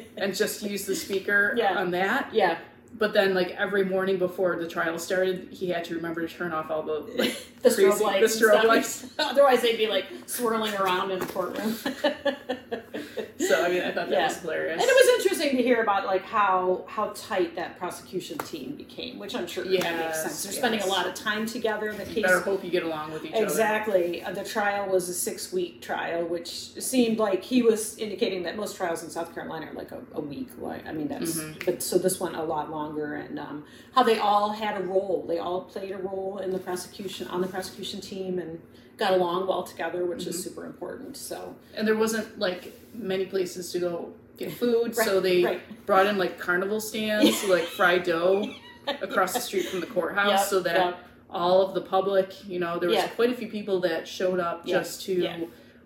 and 0.16 0.34
just 0.34 0.62
use 0.62 0.86
the 0.86 0.94
speaker 0.96 1.54
Yeah. 1.56 1.76
on 1.78 1.90
that. 1.90 2.30
yeah 2.32 2.58
But 2.98 3.12
then 3.12 3.34
like 3.34 3.50
every 3.50 3.84
morning 3.84 4.16
before 4.18 4.56
the 4.56 4.66
trial 4.66 4.98
started, 4.98 5.48
he 5.50 5.68
had 5.68 5.84
to 5.84 5.96
remember 5.96 6.26
to 6.26 6.34
turn 6.34 6.52
off 6.52 6.70
all 6.70 6.82
the 6.82 6.92
like 7.18 7.36
the 7.62 7.70
crazy- 7.70 7.82
strobe 7.84 8.00
lights. 8.00 8.38
the 8.38 8.46
strobe 8.46 8.64
lights. 8.64 9.06
Otherwise, 9.18 9.60
they'd 9.60 9.76
be 9.76 9.86
like 9.86 10.06
swirling 10.26 10.74
around 10.76 11.10
in 11.10 11.18
the 11.18 11.26
courtroom. 11.26 11.74
So 13.38 13.64
I 13.64 13.68
mean, 13.68 13.82
I 13.82 13.86
thought 13.92 14.08
that 14.08 14.10
Yeah. 14.10 14.26
was 14.26 14.36
hilarious. 14.38 14.80
And 14.80 14.88
it 14.90 14.94
was 14.94 15.18
interesting 15.24 15.56
to 15.56 15.62
hear 15.62 15.82
about 15.82 16.06
like 16.06 16.22
how 16.24 16.84
how 16.86 17.12
tight 17.14 17.54
that 17.56 17.78
prosecution 17.78 18.38
team 18.38 18.74
became, 18.76 19.18
which 19.18 19.34
I'm 19.34 19.46
sure 19.46 19.64
that 19.64 19.72
makes 19.72 20.22
sense. 20.22 20.42
They're 20.42 20.52
spending 20.52 20.80
a 20.82 20.86
lot 20.86 21.06
of 21.06 21.14
time 21.14 21.46
together. 21.46 21.90
In 21.90 21.96
the 21.98 22.04
You 22.06 22.14
case 22.14 22.22
better 22.24 22.40
hope 22.40 22.64
you 22.64 22.70
get 22.70 22.82
along 22.82 23.12
with 23.12 23.24
each 23.24 23.32
other. 23.34 23.42
exactly. 23.44 24.22
Uh, 24.22 24.32
the 24.32 24.44
trial 24.44 24.88
was 24.90 25.08
a 25.08 25.14
six 25.14 25.52
week 25.52 25.80
trial, 25.80 26.24
which 26.24 26.48
seemed 26.82 27.18
like 27.18 27.42
he 27.42 27.62
was 27.62 27.96
indicating 27.98 28.42
that 28.44 28.56
most 28.56 28.76
trials 28.76 29.02
in 29.02 29.10
South 29.10 29.34
Carolina 29.34 29.66
are 29.70 29.74
like 29.74 29.92
a, 29.92 30.00
a 30.14 30.20
week. 30.20 30.48
Like 30.58 30.86
I 30.86 30.92
mean, 30.92 31.08
that's 31.08 31.36
Mhm. 31.38 31.64
but 31.64 31.82
so 31.82 31.98
this 31.98 32.20
one 32.20 32.34
a 32.34 32.44
lot 32.44 32.70
longer, 32.70 33.14
and 33.14 33.38
um, 33.38 33.64
how 33.94 34.02
they 34.02 34.18
all 34.18 34.50
had 34.50 34.80
a 34.80 34.84
role. 34.84 35.24
They 35.28 35.38
all 35.38 35.62
played 35.62 35.92
a 35.92 35.98
role 35.98 36.38
in 36.38 36.50
the 36.50 36.58
prosecution 36.58 37.28
on 37.28 37.40
the 37.40 37.48
prosecution 37.48 38.00
team 38.00 38.38
and 38.38 38.60
got 38.96 39.12
along 39.12 39.46
well 39.46 39.62
together, 39.62 40.04
which 40.06 40.26
is 40.26 40.36
Mhm. 40.36 40.44
super 40.44 40.64
important. 40.66 41.16
So 41.16 41.54
And 41.74 41.86
there 41.86 41.96
wasn't 41.96 42.38
like 42.38 42.72
many 42.94 43.26
places 43.26 43.70
to 43.72 43.78
go 43.78 44.12
get 44.38 44.52
food, 44.62 44.94
so 44.94 45.20
they 45.20 45.44
right. 45.44 45.86
brought 45.86 46.06
in 46.06 46.16
like 46.18 46.38
carnival 46.38 46.80
stands, 46.80 47.44
like 47.48 47.64
fried 47.64 48.04
dough 48.04 48.54
across 49.02 49.32
the 49.34 49.40
street 49.40 49.66
from 49.66 49.80
the 49.80 49.86
courthouse, 49.86 50.30
Yep, 50.30 50.40
so 50.48 50.60
that 50.60 50.76
yep. 50.76 50.98
all 51.30 51.60
of 51.62 51.74
the 51.74 51.80
public, 51.82 52.32
you 52.48 52.58
know, 52.58 52.78
there 52.78 52.88
was 52.88 52.96
Yeah. 52.98 53.08
quite 53.08 53.30
a 53.30 53.34
few 53.34 53.48
people 53.48 53.80
that 53.80 54.06
showed 54.08 54.40
up 54.40 54.62
Yeah, 54.64 54.78
just 54.78 55.02
to 55.06 55.14
yeah. 55.14 55.38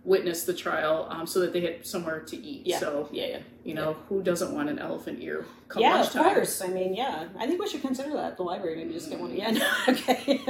witness 0.04 0.44
the 0.44 0.54
trial, 0.54 1.06
um, 1.10 1.26
so 1.26 1.40
that 1.40 1.52
they 1.52 1.60
had 1.62 1.84
somewhere 1.86 2.20
to 2.20 2.36
eat. 2.36 2.72
So 2.78 3.08
yeah, 3.12 3.26
yeah. 3.26 3.38
you 3.64 3.74
know, 3.74 3.96
who 4.08 4.22
doesn't 4.22 4.54
want 4.54 4.68
an 4.68 4.78
elephant 4.78 5.18
ear? 5.22 5.46
Come 5.68 5.82
yeah, 5.82 5.94
of 5.94 6.00
lunchtime? 6.14 6.34
course. 6.34 6.62
I 6.62 6.68
mean, 6.68 6.94
yeah. 6.94 7.24
I 7.38 7.46
think 7.46 7.60
we 7.60 7.68
should 7.68 7.82
consider 7.82 8.10
that 8.10 8.24
at 8.32 8.36
the 8.36 8.42
library. 8.44 8.76
Maybe 8.76 8.94
just 8.94 9.10
get 9.10 9.18
one 9.20 9.32
again. 9.32 9.60
okay. 9.88 10.40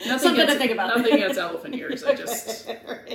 Nothing 0.00 0.18
Something 0.18 0.34
to 0.36 0.42
against- 0.42 0.58
think 0.58 0.72
about. 0.72 0.96
Nothing 0.96 1.14
against 1.14 1.38
elephant 1.38 1.74
ears. 1.74 2.04
I 2.04 2.14
just 2.14 2.66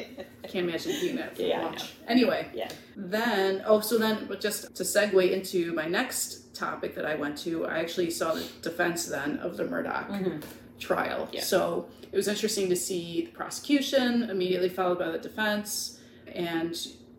can't 0.44 0.68
imagine 0.68 0.92
eating 0.92 1.16
that 1.18 1.36
for 1.36 1.42
Yeah, 1.44 1.64
lunch. 1.66 1.84
Anyway, 2.08 2.48
Yeah. 2.54 2.70
Then, 2.96 3.64
oh, 3.66 3.80
so 3.82 3.98
then, 3.98 4.28
just 4.40 4.76
to 4.76 4.84
segue 4.84 5.32
into 5.32 5.74
my 5.74 5.88
next 5.88 6.54
topic 6.56 6.96
that 6.96 7.06
I 7.06 7.16
went 7.16 7.38
to, 7.40 7.66
I 7.66 7.80
actually 7.80 8.10
saw 8.12 8.34
the 8.34 8.46
defense 8.62 9.06
then 9.06 9.38
of 9.40 9.58
the 9.58 9.64
Murdaugh 9.64 10.08
Mhm. 10.10 10.42
trial. 10.80 11.30
Yeah. 11.32 11.42
So 11.42 11.88
it 12.12 12.16
was 12.16 12.28
interesting 12.28 12.68
to 12.70 12.76
see 12.76 13.26
the 13.26 13.32
prosecution 13.32 14.24
immediately 14.30 14.70
followed 14.70 15.00
by 15.00 15.10
the 15.12 15.18
defense, 15.20 16.00
and 16.34 16.76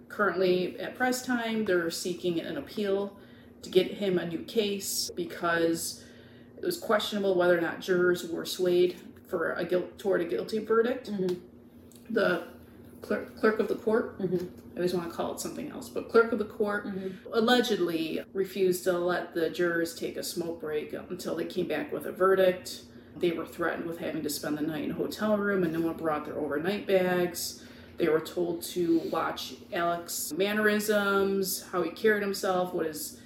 currently 0.09 0.79
at 0.79 0.95
press 0.95 1.25
time, 1.25 1.65
they're 1.65 1.91
seeking 1.91 2.41
an 2.41 2.57
appeal 2.57 3.17
to 3.63 3.71
get 3.71 3.93
him 3.93 4.19
a 4.19 4.27
new 4.27 4.41
case 4.41 5.11
because 5.17 6.05
it 6.59 6.65
was 6.65 6.77
questionable 6.77 7.35
whether 7.35 7.57
or 7.57 7.61
not 7.61 7.81
jurors 7.81 8.29
were 8.29 8.45
swayed 8.45 8.97
for 9.33 9.55
a 9.55 9.65
guilt 9.65 9.99
toward 9.99 10.21
a 10.21 10.27
guilty 10.27 10.59
verdict. 10.59 11.11
Mhm. 11.11 11.39
The 12.11 12.43
clerk, 13.01 13.35
clerk 13.41 13.59
of 13.61 13.69
the 13.69 13.77
court 13.77 14.19
Mhm. 14.21 14.49
I 14.75 14.77
always 14.77 14.93
want 14.95 15.09
to 15.11 15.15
call 15.17 15.33
it 15.35 15.41
something 15.41 15.71
else, 15.71 15.89
but 15.89 16.09
clerk 16.11 16.33
of 16.33 16.39
the 16.39 16.45
court 16.45 16.87
Mhm. 16.87 17.13
allegedly 17.33 18.23
refused 18.35 18.85
to 18.85 18.93
let 18.93 19.35
the 19.35 19.49
jurors 19.51 19.95
take 19.95 20.17
a 20.19 20.23
smoke 20.23 20.61
break 20.61 20.93
until 20.93 21.35
they 21.35 21.45
came 21.47 21.67
back 21.67 21.91
with 21.93 22.05
a 22.07 22.13
verdict. 22.13 22.83
They 23.19 23.33
were 23.33 23.47
threatened 23.47 23.87
with 23.87 23.99
having 23.99 24.23
to 24.23 24.31
spend 24.31 24.59
the 24.59 24.63
night 24.63 24.85
in 24.85 24.91
a 24.91 24.95
hotel 24.95 25.37
room, 25.39 25.63
and 25.65 25.73
no 25.73 25.81
one 25.81 25.97
brought 25.97 26.25
their 26.27 26.37
overnight 26.39 26.87
bags. 26.87 27.63
They 27.99 28.09
were 28.09 28.21
told 28.21 28.61
to 28.75 28.99
watch 29.11 29.55
Alex's 29.73 30.33
mannerisms, 30.37 31.63
how 31.73 31.83
he 31.83 31.91
carried 31.91 32.23
himself, 32.23 32.75
what 32.75 32.85
his 32.87 33.19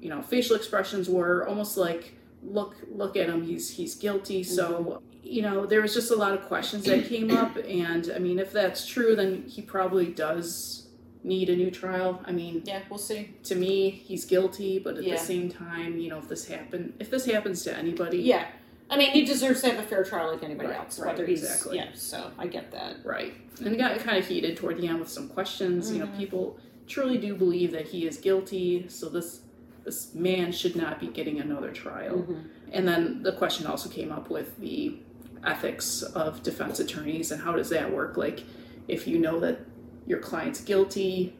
you 0.00 0.08
know 0.08 0.20
facial 0.22 0.56
expressions 0.56 1.08
were, 1.08 1.46
almost 1.46 1.76
like 1.76 2.14
look 2.44 2.74
look 2.92 3.16
at 3.16 3.28
him, 3.28 3.42
he's 3.42 3.70
he's 3.70 3.94
guilty. 3.94 4.42
So 4.44 5.00
you 5.22 5.42
know 5.42 5.66
there 5.66 5.80
was 5.82 5.94
just 5.94 6.10
a 6.10 6.16
lot 6.16 6.32
of 6.34 6.42
questions 6.46 6.84
that 6.84 7.06
came 7.06 7.30
up, 7.30 7.56
and 7.56 8.10
I 8.14 8.18
mean 8.18 8.38
if 8.38 8.52
that's 8.52 8.86
true, 8.86 9.14
then 9.16 9.44
he 9.46 9.62
probably 9.62 10.06
does 10.06 10.86
need 11.24 11.48
a 11.50 11.56
new 11.56 11.70
trial. 11.70 12.20
I 12.26 12.32
mean 12.32 12.62
Yeah, 12.64 12.80
we'll 12.90 12.98
see. 12.98 13.34
to 13.44 13.54
me 13.54 13.90
he's 13.90 14.24
guilty, 14.24 14.78
but 14.78 14.96
at 14.96 15.04
Yeah. 15.04 15.14
the 15.14 15.20
same 15.20 15.48
time, 15.50 15.98
you 15.98 16.08
know 16.10 16.18
if 16.18 16.28
this 16.28 16.46
happen 16.46 16.94
if 16.98 17.10
this 17.10 17.24
happens 17.26 17.62
to 17.64 17.76
anybody, 17.76 18.18
Yeah. 18.18 18.46
I 18.90 18.98
mean, 18.98 19.10
he 19.12 19.24
deserves 19.24 19.62
to 19.62 19.70
have 19.70 19.78
a 19.78 19.88
fair 19.88 20.04
trial 20.04 20.32
like 20.32 20.42
anybody 20.42 20.68
Right, 20.68 20.76
else, 20.80 20.98
right, 20.98 21.12
whether 21.12 21.24
he's 21.24 21.42
exactly. 21.42 21.76
yeah. 21.78 21.86
So 21.94 22.30
I 22.36 22.46
get 22.46 22.72
that. 22.72 22.96
Right. 23.04 23.32
And 23.64 23.68
it 23.68 23.78
got 23.78 23.98
kind 24.00 24.18
of 24.18 24.26
heated 24.26 24.54
toward 24.58 24.76
the 24.76 24.86
end 24.86 24.98
with 25.00 25.08
some 25.08 25.28
questions. 25.28 25.90
You 25.90 26.00
know, 26.00 26.06
Mhm. 26.08 26.18
people 26.18 26.58
truly 26.86 27.16
do 27.16 27.34
believe 27.34 27.72
that 27.72 27.86
he 27.86 28.06
is 28.06 28.18
guilty. 28.18 28.84
So 28.88 29.08
this 29.08 29.40
this 29.84 30.14
man 30.14 30.52
should 30.52 30.76
not 30.76 31.00
be 31.00 31.06
getting 31.08 31.40
another 31.40 31.70
trial. 31.72 32.18
Mm-hmm. 32.18 32.38
And 32.70 32.86
then 32.86 33.22
the 33.22 33.32
question 33.32 33.66
also 33.66 33.88
came 33.88 34.12
up 34.12 34.28
with 34.30 34.58
the 34.60 34.98
ethics 35.44 36.02
of 36.02 36.42
defense 36.42 36.80
attorneys 36.80 37.30
and 37.30 37.42
how 37.42 37.52
does 37.52 37.68
that 37.70 37.92
work? 37.92 38.16
Like, 38.16 38.44
if 38.88 39.06
you 39.06 39.18
know 39.18 39.40
that 39.40 39.60
your 40.06 40.18
client's 40.18 40.60
guilty, 40.60 41.36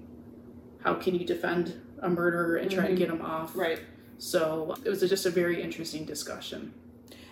how 0.83 0.95
can 0.95 1.15
you 1.15 1.25
defend 1.25 1.81
a 2.01 2.09
murderer 2.09 2.57
and 2.57 2.71
try 2.71 2.85
Mhm. 2.85 2.89
to 2.91 2.95
get 2.95 3.09
him 3.11 3.23
off? 3.23 3.57
Right. 3.57 3.81
So 4.19 4.75
it 4.85 4.89
was 4.91 5.01
just 5.01 5.27
a 5.27 5.31
very 5.31 5.61
interesting 5.63 6.05
discussion. 6.05 6.73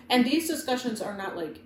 And 0.09 0.25
these 0.25 0.47
discussions 0.47 1.01
are 1.01 1.15
not 1.17 1.37
like 1.37 1.61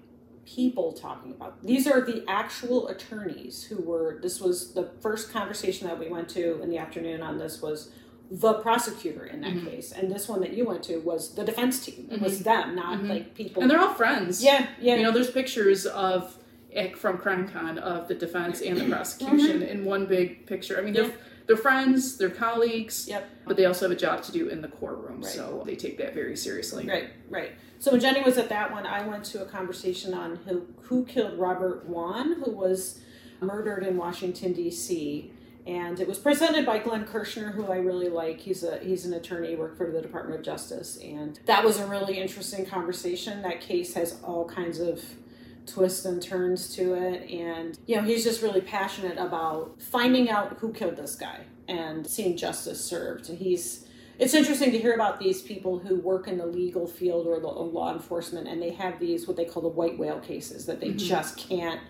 people 0.45 0.91
talking 0.93 1.31
about. 1.31 1.63
These 1.63 1.87
are 1.87 2.01
the 2.01 2.23
actual 2.27 2.87
attorneys 2.87 3.63
who 3.63 3.77
were. 3.81 4.19
This 4.21 4.39
was 4.39 4.73
the 4.73 4.91
first 5.01 5.31
conversation 5.31 5.87
that 5.87 5.97
we 5.99 6.07
went 6.07 6.29
to 6.29 6.61
in 6.61 6.69
the 6.69 6.77
afternoon 6.77 7.21
on 7.21 7.39
this 7.39 7.61
was 7.61 7.89
the 8.31 8.53
prosecutor 8.53 9.25
in 9.25 9.41
that 9.41 9.53
Mhm. 9.53 9.69
case, 9.69 9.91
and 9.91 10.11
this 10.11 10.27
one 10.27 10.41
that 10.41 10.53
you 10.53 10.65
went 10.65 10.83
to 10.83 10.97
was 10.97 11.35
the 11.35 11.43
defense 11.43 11.85
team. 11.85 12.07
It 12.11 12.21
was 12.21 12.39
them, 12.43 12.75
not 12.75 12.99
Mhm. 13.01 13.09
like 13.09 13.35
people. 13.35 13.61
And 13.61 13.69
they're 13.69 13.79
all 13.79 13.93
friends. 13.93 14.43
yeah, 14.43 14.67
yeah, 14.81 14.95
You 14.95 15.03
know, 15.03 15.11
there's 15.11 15.29
pictures 15.31 15.85
of 15.85 16.37
from 16.95 17.17
CrimeCon 17.19 17.77
of 17.77 18.07
the 18.09 18.13
defense 18.15 18.59
and 18.61 18.77
the 18.77 18.83
prosecution 18.89 19.61
in 19.61 19.85
one 19.85 20.05
big 20.07 20.45
picture. 20.45 20.77
I 20.77 20.81
mean, 20.81 20.93
they're 20.93 21.03
Mm-hmm. 21.05 21.11
Yeah. 21.17 21.23
they're 21.47 21.55
friends, 21.57 22.17
they're 22.17 22.29
colleagues, 22.29 23.07
Yep. 23.07 23.29
but 23.47 23.55
they 23.55 23.63
also 23.65 23.85
have 23.85 23.91
a 23.95 23.99
job 23.99 24.23
to 24.23 24.31
do 24.33 24.49
in 24.49 24.61
the 24.61 24.67
courtroom, 24.67 25.21
Right. 25.21 25.25
so 25.31 25.63
they 25.65 25.75
take 25.75 25.97
that 25.99 26.13
very 26.15 26.35
seriously. 26.35 26.85
Right, 26.87 27.09
right. 27.29 27.51
So 27.79 27.91
when 27.91 28.01
Jenny 28.01 28.21
was 28.23 28.37
at 28.37 28.49
that 28.49 28.71
one, 28.73 28.85
I 28.85 29.07
went 29.07 29.23
to 29.25 29.41
a 29.41 29.45
conversation 29.45 30.13
on 30.13 30.37
who 30.47 30.65
who 30.83 31.05
killed 31.05 31.37
Robert 31.39 31.85
Wone, 31.87 32.33
who 32.43 32.51
was 32.51 32.99
murdered 33.41 33.83
in 33.83 33.95
Washington 33.97 34.51
D.C. 34.53 35.31
And 35.65 35.99
it 35.99 36.07
was 36.07 36.19
presented 36.19 36.65
by 36.65 36.77
Glenn 36.77 37.05
Kirshner, 37.05 37.53
who 37.53 37.65
I 37.71 37.77
really 37.77 38.09
like. 38.09 38.39
He's 38.39 38.63
a 38.63 38.77
he's 38.79 39.05
an 39.05 39.13
attorney, 39.13 39.55
worked 39.55 39.77
for 39.77 39.89
the 39.91 40.01
Department 40.01 40.39
of 40.39 40.45
Justice, 40.45 40.97
and 41.03 41.39
that 41.45 41.63
was 41.63 41.79
a 41.79 41.87
really 41.87 42.19
interesting 42.19 42.65
conversation. 42.67 43.41
That 43.41 43.61
case 43.61 43.95
has 43.95 44.17
all 44.23 44.45
kinds 44.45 44.79
of 44.79 45.03
twists 45.65 46.05
and 46.05 46.21
turns 46.21 46.75
to 46.75 46.93
it, 46.93 47.27
and 47.31 47.79
you 47.87 47.95
know 47.95 48.03
he's 48.03 48.23
just 48.23 48.43
really 48.43 48.61
passionate 48.61 49.17
about 49.17 49.81
finding 49.81 50.29
out 50.29 50.57
who 50.59 50.71
killed 50.71 50.97
this 50.97 51.15
guy 51.15 51.41
and 51.67 52.05
seeing 52.05 52.37
justice 52.37 52.83
served. 52.83 53.27
He's 53.27 53.87
it's 54.19 54.35
interesting 54.35 54.71
to 54.71 54.77
hear 54.77 54.93
about 54.93 55.19
these 55.19 55.41
people 55.41 55.79
who 55.79 55.95
work 55.99 56.27
in 56.27 56.37
the 56.37 56.45
legal 56.45 56.85
field 56.87 57.25
or 57.27 57.39
the 57.39 57.47
law 57.47 57.91
enforcement 57.91 58.47
and 58.47 58.61
they 58.61 58.69
have 58.69 58.97
these 58.99 59.27
what 59.27 59.35
they 59.35 59.43
call 59.43 59.61
the 59.63 59.67
white 59.67 59.97
whale 59.97 60.19
cases 60.21 60.67
that 60.67 60.79
they 60.79 60.91
Mhm. 60.91 60.97
just 60.99 61.35
can't 61.35 61.81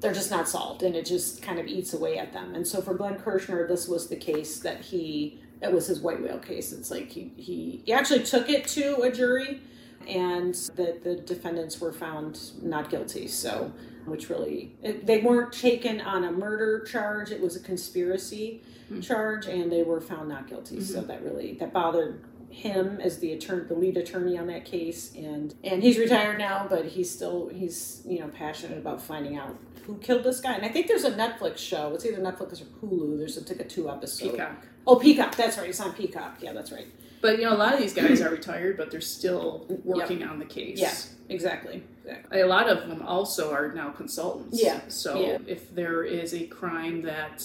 they're 0.00 0.12
just 0.14 0.30
not 0.30 0.48
solved 0.48 0.82
and 0.82 0.96
it 0.96 1.06
just 1.06 1.42
kind 1.42 1.58
of 1.58 1.66
eats 1.66 1.92
away 1.92 2.18
at 2.18 2.32
them. 2.32 2.54
And 2.54 2.66
so 2.66 2.80
for 2.80 2.94
glenn 2.94 3.16
kirshner 3.16 3.68
this 3.68 3.86
was 3.86 4.08
the 4.08 4.16
case 4.16 4.58
that 4.60 4.80
he 4.80 5.40
it 5.62 5.70
was 5.70 5.86
his 5.86 6.00
white 6.00 6.22
whale 6.22 6.38
case. 6.38 6.72
It's 6.72 6.90
like 6.90 7.10
he 7.10 7.32
he, 7.36 7.82
he 7.84 7.92
actually 7.92 8.24
took 8.24 8.48
it 8.48 8.66
to 8.68 9.02
a 9.02 9.12
jury 9.12 9.60
and 10.08 10.54
the, 10.74 10.98
the 11.02 11.16
defendants 11.16 11.80
were 11.80 11.92
found 11.92 12.40
not 12.62 12.88
guilty. 12.90 13.28
So 13.28 13.72
which 14.06 14.30
really 14.30 14.72
it, 14.82 15.06
they 15.06 15.18
weren't 15.20 15.52
taken 15.52 16.00
on 16.00 16.24
a 16.24 16.32
murder 16.32 16.80
charge. 16.84 17.30
It 17.30 17.40
was 17.40 17.56
a 17.56 17.60
conspiracy 17.60 18.62
Hmm. 18.88 19.00
charge 19.00 19.46
and 19.46 19.70
they 19.70 19.84
were 19.84 20.00
found 20.00 20.28
not 20.28 20.48
guilty. 20.48 20.80
So 20.80 21.00
that 21.02 21.22
really 21.22 21.54
that 21.60 21.72
bothered 21.72 22.24
him 22.50 23.00
as 23.00 23.18
the 23.20 23.32
attorney 23.32 23.64
the 23.68 23.74
lead 23.74 23.96
attorney 23.96 24.36
on 24.36 24.46
that 24.48 24.64
case 24.64 25.14
and 25.14 25.54
and 25.64 25.82
he's 25.82 25.98
retired 25.98 26.38
now 26.38 26.66
but 26.68 26.84
he's 26.84 27.10
still 27.10 27.48
he's 27.48 28.02
you 28.06 28.18
know 28.18 28.28
passionate 28.28 28.76
about 28.78 29.00
finding 29.00 29.36
out 29.36 29.56
who 29.86 29.96
killed 29.98 30.24
this 30.24 30.40
guy 30.40 30.54
and 30.54 30.64
i 30.64 30.68
think 30.68 30.86
there's 30.88 31.04
a 31.04 31.12
netflix 31.12 31.58
show 31.58 31.94
it's 31.94 32.04
either 32.04 32.18
netflix 32.18 32.60
or 32.60 32.64
hulu 32.86 33.18
there's 33.18 33.36
a, 33.36 33.40
like 33.48 33.60
a 33.60 33.64
two 33.64 33.88
episode 33.88 34.32
Peacock. 34.32 34.66
oh 34.86 34.96
peacock 34.96 35.34
that's 35.36 35.56
right 35.58 35.68
it's 35.70 35.80
on 35.80 35.92
peacock 35.92 36.38
yeah 36.40 36.52
that's 36.52 36.72
right 36.72 36.86
But 37.22 37.38
you 37.38 37.44
know, 37.44 37.52
a 37.54 37.60
lot 37.64 37.74
of 37.74 37.80
these 37.80 37.92
guys 37.92 38.22
are 38.22 38.30
retired, 38.30 38.78
but 38.78 38.90
they're 38.90 39.02
still 39.02 39.66
working 39.84 40.22
on 40.24 40.38
the 40.38 40.46
case. 40.46 40.80
Yeah. 40.80 40.94
exactly 41.28 41.82
exactly 42.04 42.40
A 42.40 42.46
lot 42.46 42.66
of 42.68 42.88
them 42.88 43.02
also 43.02 43.52
are 43.52 43.72
now 43.74 43.90
consultants. 43.90 44.58
Yeah. 44.62 44.80
So 44.88 45.20
Yeah. 45.20 45.38
if 45.46 45.74
there 45.74 46.02
is 46.02 46.32
a 46.32 46.46
crime 46.46 47.02
that 47.02 47.36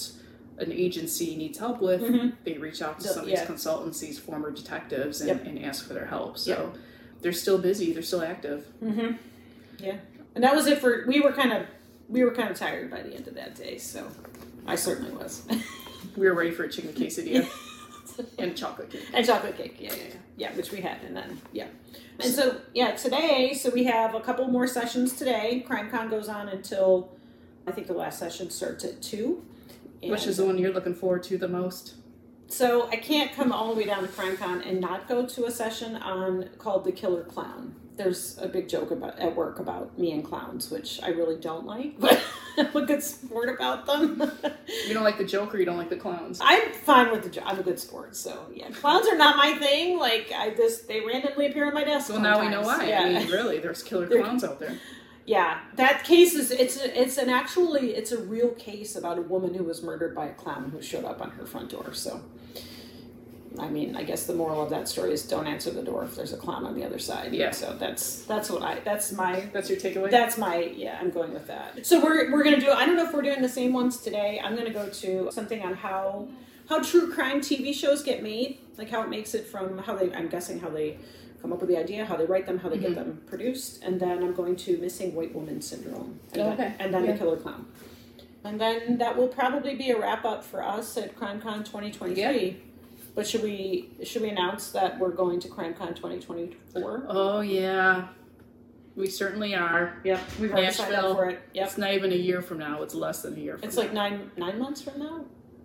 an 0.58 0.72
agency 0.72 1.36
needs 1.36 1.58
help 1.58 1.80
with, 1.80 2.00
Mhm. 2.00 2.32
they 2.44 2.54
reach 2.54 2.80
out 2.82 2.98
to 3.00 3.06
The- 3.08 3.12
some 3.14 3.22
of 3.24 3.28
yeah. 3.28 3.44
these 3.44 3.48
consultancies, 3.48 4.18
former 4.18 4.50
detectives, 4.50 5.20
and, 5.20 5.28
Yep. 5.28 5.46
and 5.46 5.64
ask 5.64 5.86
for 5.86 5.94
their 5.94 6.06
help. 6.06 6.38
So 6.38 6.50
Yep. 6.50 6.76
they're 7.22 7.32
still 7.32 7.58
busy, 7.58 7.92
they're 7.92 8.02
still 8.02 8.22
active. 8.22 8.66
mm-hmm 8.82 9.16
yeah 9.78 9.96
and 10.34 10.42
that 10.42 10.54
was 10.56 10.66
it 10.66 10.78
for 10.78 11.04
we 11.06 11.20
were 11.20 11.32
kind 11.32 11.52
of 11.52 11.66
we 12.08 12.24
were 12.24 12.30
kind 12.30 12.50
of 12.50 12.56
tired 12.56 12.90
by 12.90 13.02
the 13.02 13.12
end 13.12 13.28
of 13.28 13.34
that 13.34 13.54
day 13.54 13.76
so 13.76 14.06
i 14.66 14.74
certainly 14.74 15.10
was 15.12 15.42
We 16.16 16.26
were 16.26 16.32
ready 16.34 16.50
for 16.50 16.64
a 16.64 16.68
chicken 16.70 16.94
quesadilla 16.94 17.46
and 18.38 18.56
chocolate 18.56 18.88
cake. 18.88 19.04
And 19.12 19.26
chocolate 19.26 19.58
cake, 19.58 19.76
yeah, 19.78 19.92
yeah, 19.92 20.02
yeah, 20.08 20.14
yeah, 20.38 20.56
which 20.56 20.72
we 20.72 20.80
had, 20.80 20.96
and 21.06 21.14
then 21.14 21.38
yeah, 21.52 21.66
and 22.18 22.32
so 22.32 22.58
yeah, 22.72 22.92
today, 22.92 23.52
so 23.52 23.68
we 23.68 23.84
have 23.84 24.14
a 24.14 24.20
couple 24.20 24.48
more 24.48 24.66
sessions 24.66 25.14
today. 25.14 25.62
CrimeCon 25.68 26.08
goes 26.08 26.30
on 26.30 26.48
until 26.48 27.10
I 27.66 27.72
think 27.72 27.86
the 27.86 27.92
last 27.92 28.18
session 28.18 28.48
starts 28.48 28.82
at 28.82 29.02
two. 29.02 29.44
Which 30.02 30.26
is 30.26 30.36
the 30.36 30.44
one 30.44 30.58
you're 30.58 30.72
looking 30.72 30.94
forward 30.94 31.22
to 31.24 31.38
the 31.38 31.48
most? 31.48 31.94
so 32.48 32.88
I 32.88 32.96
can't 32.96 33.32
come 33.32 33.52
all 33.52 33.74
the 33.74 33.80
way 33.80 33.86
down 33.86 34.02
to 34.02 34.08
CrimeCon 34.08 34.68
and 34.68 34.80
not 34.80 35.08
go 35.08 35.26
to 35.26 35.44
a 35.46 35.50
session 35.50 35.96
on 35.96 36.48
called 36.58 36.84
the 36.84 36.92
Killer 36.92 37.24
Clown. 37.24 37.74
There's 37.96 38.38
a 38.38 38.46
big 38.46 38.68
joke 38.68 38.90
about 38.90 39.18
at 39.18 39.34
work 39.34 39.58
about 39.58 39.98
me 39.98 40.12
and 40.12 40.22
clowns, 40.22 40.70
which 40.70 41.00
I 41.02 41.08
really 41.08 41.36
don't 41.36 41.64
like, 41.64 41.98
but 42.00 42.22
I'm 42.58 42.76
a 42.76 42.84
good 42.84 43.02
sport 43.02 43.48
about 43.48 43.86
them. 43.86 44.20
You 44.86 44.92
don't 44.92 45.02
like 45.02 45.16
the 45.16 45.24
joke 45.24 45.54
or 45.54 45.58
you 45.58 45.64
don't 45.64 45.78
like 45.78 45.88
the 45.88 45.96
clowns? 45.96 46.38
I'm 46.42 46.72
fine 46.72 47.10
with 47.10 47.22
the 47.22 47.30
job. 47.30 47.44
I'm 47.46 47.58
a 47.58 47.62
good 47.62 47.80
sport, 47.80 48.14
so 48.14 48.46
yeah. 48.54 48.68
Clowns 48.70 49.08
are 49.08 49.16
not 49.16 49.36
my 49.38 49.54
thing. 49.58 49.98
Like 49.98 50.30
I 50.34 50.50
just 50.50 50.86
they 50.88 51.00
randomly 51.00 51.46
appear 51.46 51.66
on 51.66 51.74
my 51.74 51.84
desk. 51.84 52.10
Well, 52.10 52.20
now 52.20 52.40
we 52.40 52.48
know 52.48 52.60
why. 52.60 52.86
Yeah, 52.86 53.00
I 53.00 53.18
mean, 53.18 53.30
really, 53.30 53.58
there's 53.60 53.82
killer 53.82 54.06
clowns 54.06 54.44
out 54.44 54.60
there. 54.60 54.76
Yeah. 55.26 55.58
That 55.74 56.04
case 56.04 56.34
is 56.34 56.50
it's 56.50 56.80
a, 56.80 57.00
it's 57.00 57.18
an 57.18 57.28
actually 57.28 57.94
it's 57.94 58.12
a 58.12 58.18
real 58.18 58.50
case 58.50 58.94
about 58.94 59.18
a 59.18 59.22
woman 59.22 59.54
who 59.54 59.64
was 59.64 59.82
murdered 59.82 60.14
by 60.14 60.26
a 60.26 60.34
clown 60.34 60.70
who 60.70 60.80
showed 60.80 61.04
up 61.04 61.20
on 61.20 61.30
her 61.32 61.44
front 61.44 61.70
door. 61.70 61.92
So, 61.92 62.22
I 63.58 63.68
mean, 63.68 63.96
I 63.96 64.04
guess 64.04 64.26
the 64.26 64.34
moral 64.34 64.62
of 64.62 64.70
that 64.70 64.88
story 64.88 65.12
is 65.12 65.24
don't 65.24 65.48
answer 65.48 65.70
the 65.70 65.82
door 65.82 66.04
if 66.04 66.14
there's 66.14 66.32
a 66.32 66.36
clown 66.36 66.64
on 66.64 66.76
the 66.76 66.84
other 66.84 67.00
side. 67.00 67.34
Yeah. 67.34 67.50
So 67.50 67.76
that's 67.78 68.22
that's 68.22 68.50
what 68.50 68.62
I 68.62 68.78
that's 68.80 69.10
my 69.12 69.48
That's 69.52 69.68
your 69.68 69.80
takeaway? 69.80 70.10
That's 70.10 70.38
my 70.38 70.58
yeah. 70.58 70.98
I'm 71.00 71.10
going 71.10 71.34
with 71.34 71.48
that. 71.48 71.84
So 71.84 72.02
we're 72.02 72.30
we're 72.30 72.44
gonna 72.44 72.60
do. 72.60 72.70
I 72.70 72.86
don't 72.86 72.96
know 72.96 73.06
if 73.06 73.12
we're 73.12 73.22
doing 73.22 73.42
the 73.42 73.48
same 73.48 73.72
ones 73.72 73.98
today. 73.98 74.40
I'm 74.42 74.56
gonna 74.56 74.70
go 74.70 74.88
to 74.88 75.30
something 75.32 75.60
on 75.62 75.74
how 75.74 76.28
how 76.68 76.82
true 76.82 77.12
crime 77.12 77.40
TV 77.40 77.74
shows 77.74 78.02
get 78.02 78.22
made, 78.22 78.58
like 78.78 78.90
how 78.90 79.02
it 79.02 79.08
makes 79.08 79.34
it 79.34 79.46
from 79.46 79.78
how 79.78 79.96
they. 79.96 80.12
I'm 80.14 80.28
guessing 80.28 80.60
how 80.60 80.68
they 80.68 80.98
come 81.46 81.52
up 81.52 81.60
with 81.60 81.70
the 81.70 81.78
idea, 81.78 82.04
how 82.04 82.16
they 82.16 82.26
write 82.26 82.44
them, 82.46 82.58
how 82.58 82.68
they 82.68 82.76
get 82.78 82.90
Mhm. 82.92 82.94
them 82.96 83.22
produced, 83.26 83.82
and 83.84 84.00
then 84.00 84.18
I'm 84.24 84.34
going 84.34 84.56
to 84.56 84.76
missing 84.78 85.14
white 85.14 85.32
woman 85.32 85.60
syndrome, 85.62 86.18
and 86.32 86.42
Oh, 86.42 86.44
then, 86.46 86.52
okay. 86.54 86.74
and 86.80 86.92
then 86.92 87.04
Yeah. 87.04 87.12
the 87.12 87.18
killer 87.18 87.36
clown. 87.36 87.66
And 88.42 88.60
then 88.60 88.98
that 88.98 89.16
will 89.16 89.28
probably 89.28 89.76
be 89.76 89.90
a 89.90 89.98
wrap 89.98 90.24
up 90.24 90.42
for 90.44 90.60
us 90.62 90.96
at 90.96 91.14
CrimeCon 91.16 91.64
2023. 91.64 92.56
But 93.14 93.26
should 93.26 93.42
we 93.42 93.90
should 94.02 94.22
we 94.22 94.28
announce 94.28 94.70
that 94.72 94.98
we're 94.98 95.10
going 95.22 95.38
to 95.40 95.48
CrimeCon 95.48 95.94
2024? 95.94 97.04
oh, 97.08 97.40
yeah. 97.40 98.08
We 98.96 99.06
certainly 99.08 99.54
are. 99.54 100.00
Yep, 100.04 100.20
we've 100.40 100.52
already 100.52 100.72
signed 100.72 100.94
up 100.94 101.02
Nashville. 101.02 101.14
for 101.14 101.28
it. 101.30 101.38
Yep. 101.54 101.66
It's 101.66 101.78
not 101.78 101.92
even 101.94 102.12
a 102.12 102.16
year 102.16 102.40
from 102.42 102.58
now. 102.58 102.82
It's 102.82 102.94
less 102.94 103.22
than 103.22 103.34
a 103.34 103.38
year 103.40 103.56
from 103.58 103.68
It's 103.68 103.76
now. 103.76 103.82
like 103.82 103.92
nine 103.92 104.30
nine 104.36 104.58
months 104.58 104.80
from 104.82 104.98
now. 104.98 105.24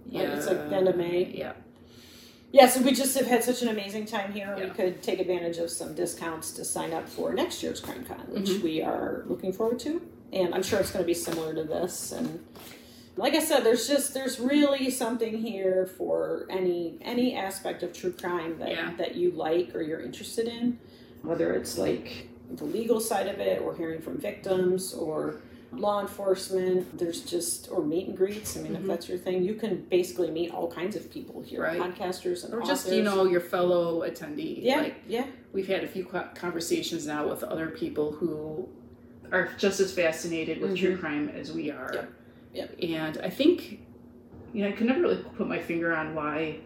yeah. 0.09 0.35
It's 0.35 0.47
like 0.47 0.69
the 0.69 0.75
end 0.75 0.87
of 0.87 0.95
May. 0.97 1.25
Yeah. 1.35 1.53
Yeah, 2.51 2.67
so 2.67 2.81
we 2.81 2.91
just 2.91 3.17
have 3.17 3.27
had 3.27 3.43
such 3.43 3.61
an 3.61 3.69
amazing 3.69 4.05
time 4.05 4.33
here. 4.33 4.55
We 4.59 4.69
could 4.71 5.01
take 5.01 5.19
advantage 5.19 5.57
of 5.57 5.69
some 5.69 5.93
discounts 5.95 6.51
to 6.53 6.65
sign 6.65 6.91
up 6.93 7.07
for 7.07 7.33
next 7.33 7.63
year's 7.63 7.81
CrimeCon, 7.81 8.27
which 8.29 8.49
Mhm. 8.49 8.61
we 8.61 8.81
are 8.81 9.23
looking 9.27 9.53
forward 9.53 9.79
to. 9.79 10.01
And 10.33 10.53
I'm 10.53 10.63
sure 10.63 10.79
it's 10.79 10.91
going 10.91 11.03
to 11.03 11.07
be 11.07 11.13
similar 11.13 11.53
to 11.53 11.63
this. 11.63 12.11
And 12.11 12.39
like 13.15 13.35
I 13.35 13.39
said, 13.39 13.63
there's 13.63 13.87
just 13.87 14.13
there's 14.13 14.39
really 14.39 14.89
something 14.89 15.37
here 15.37 15.85
for 15.97 16.45
any 16.49 16.97
any 17.01 17.35
aspect 17.35 17.83
of 17.83 17.93
true 17.93 18.11
crime 18.11 18.57
that 18.59 18.69
Yeah. 18.71 18.91
that 18.97 19.15
you 19.15 19.31
like 19.31 19.73
or 19.75 19.81
you're 19.81 20.01
interested 20.01 20.47
in, 20.47 20.77
whether 21.21 21.53
it's 21.53 21.77
like 21.77 22.27
the 22.53 22.65
legal 22.65 22.99
side 22.99 23.27
of 23.27 23.39
it 23.39 23.61
or 23.61 23.75
hearing 23.75 24.01
from 24.01 24.17
victims 24.17 24.93
or 24.93 25.41
law 25.71 26.01
enforcement 26.01 26.97
there's 26.97 27.21
just 27.21 27.69
or 27.71 27.81
meet 27.81 28.07
and 28.07 28.17
greets 28.17 28.57
i 28.57 28.61
mean 28.61 28.75
if 28.75 28.81
Mhm. 28.81 28.87
that's 28.87 29.07
your 29.07 29.17
thing 29.17 29.41
you 29.43 29.53
can 29.53 29.77
basically 29.89 30.29
meet 30.29 30.51
all 30.53 30.69
kinds 30.69 30.95
of 30.97 31.09
people 31.09 31.41
here 31.41 31.61
Right. 31.61 31.79
podcasters 31.79 32.43
and 32.43 32.53
Or 32.53 32.61
just, 32.61 32.91
you 32.91 33.01
know, 33.03 33.23
your 33.25 33.39
fellow 33.39 34.01
attendee. 34.01 34.59
yeah 34.61 34.81
Like, 34.81 34.95
yeah 35.07 35.25
we've 35.53 35.67
had 35.67 35.83
a 35.83 35.87
few 35.87 36.03
conversations 36.35 37.07
now 37.07 37.27
with 37.27 37.43
other 37.43 37.67
people 37.69 38.11
who 38.11 38.67
are 39.31 39.49
just 39.57 39.79
as 39.79 39.93
fascinated 39.93 40.59
with 40.61 40.75
true 40.77 40.97
crime 40.97 41.29
as 41.29 41.53
we 41.53 41.71
are. 41.71 41.91
Mm-hmm. 41.93 42.55
Yep. 42.57 42.75
And 42.83 43.17
I 43.23 43.29
think, 43.29 43.79
you 44.53 44.63
know, 44.63 44.67
I 44.69 44.73
can 44.73 44.87
never 44.87 44.99
really 44.99 45.23
put 45.37 45.47
my 45.47 45.59
finger 45.59 45.95
on 45.95 46.13
why 46.15 46.59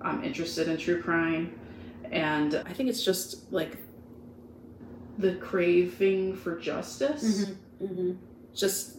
I'm 0.00 0.22
interested 0.22 0.68
in 0.68 0.76
true 0.76 1.02
crime. 1.02 1.52
And 2.12 2.54
I 2.64 2.72
think 2.72 2.88
it's 2.88 3.04
just 3.04 3.52
like 3.52 3.76
the 5.18 5.34
craving 5.36 6.36
for 6.36 6.56
justice. 6.60 7.46
mm-hmm. 7.82 8.12
Just 8.54 8.98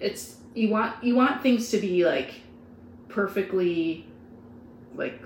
it's 0.00 0.36
you 0.54 0.68
want 0.70 1.02
you 1.02 1.14
want 1.16 1.42
things 1.42 1.70
to 1.70 1.78
be 1.78 2.04
like 2.04 2.34
perfectly 3.08 4.06
like 4.94 5.22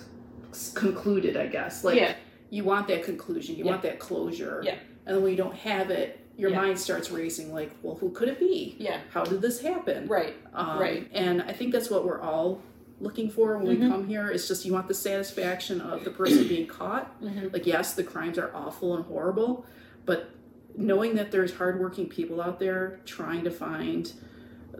concluded, 0.74 1.36
I 1.36 1.46
guess. 1.46 1.84
Like 1.84 1.96
yeah, 1.96 2.14
you 2.50 2.64
want 2.64 2.88
that 2.88 3.02
conclusion, 3.04 3.56
you 3.56 3.64
Yeah. 3.64 3.70
want 3.70 3.82
that 3.82 3.98
closure. 3.98 4.62
Yeah. 4.64 4.76
And 5.06 5.16
then 5.16 5.22
when 5.22 5.30
you 5.32 5.36
don't 5.38 5.54
have 5.54 5.90
it, 5.90 6.18
your 6.36 6.50
Yeah. 6.50 6.56
mind 6.62 6.78
starts 6.78 7.10
racing 7.10 7.52
like, 7.52 7.70
well, 7.82 7.96
who 7.96 8.10
could 8.10 8.28
it 8.28 8.38
be? 8.38 8.76
yeah, 8.78 9.00
How 9.10 9.24
did 9.24 9.40
this 9.40 9.60
happen? 9.60 10.06
right, 10.06 10.34
Um, 10.54 10.78
Right. 10.78 11.08
And 11.12 11.42
I 11.42 11.52
think 11.52 11.72
that's 11.72 11.90
what 11.90 12.04
we're 12.04 12.20
all 12.20 12.60
looking 13.00 13.30
for 13.30 13.56
when 13.58 13.66
Mhm. 13.76 13.80
we 13.80 13.88
come 13.88 14.06
here. 14.06 14.28
It's 14.28 14.48
just 14.48 14.64
you 14.64 14.72
want 14.72 14.88
the 14.88 14.94
satisfaction 14.94 15.80
of 15.80 16.04
the 16.04 16.10
person 16.10 16.46
being 16.48 16.66
caught. 16.66 17.20
Mhm. 17.22 17.52
Like, 17.52 17.66
yes, 17.66 17.94
the 17.94 18.02
crimes 18.04 18.38
are 18.38 18.50
awful 18.54 18.94
and 18.96 19.04
horrible, 19.04 19.64
but 20.04 20.30
knowing 20.78 21.16
that 21.16 21.30
there's 21.32 21.54
hardworking 21.54 22.08
people 22.08 22.40
out 22.40 22.58
there 22.60 23.00
trying 23.04 23.42
to 23.44 23.50
find 23.50 24.12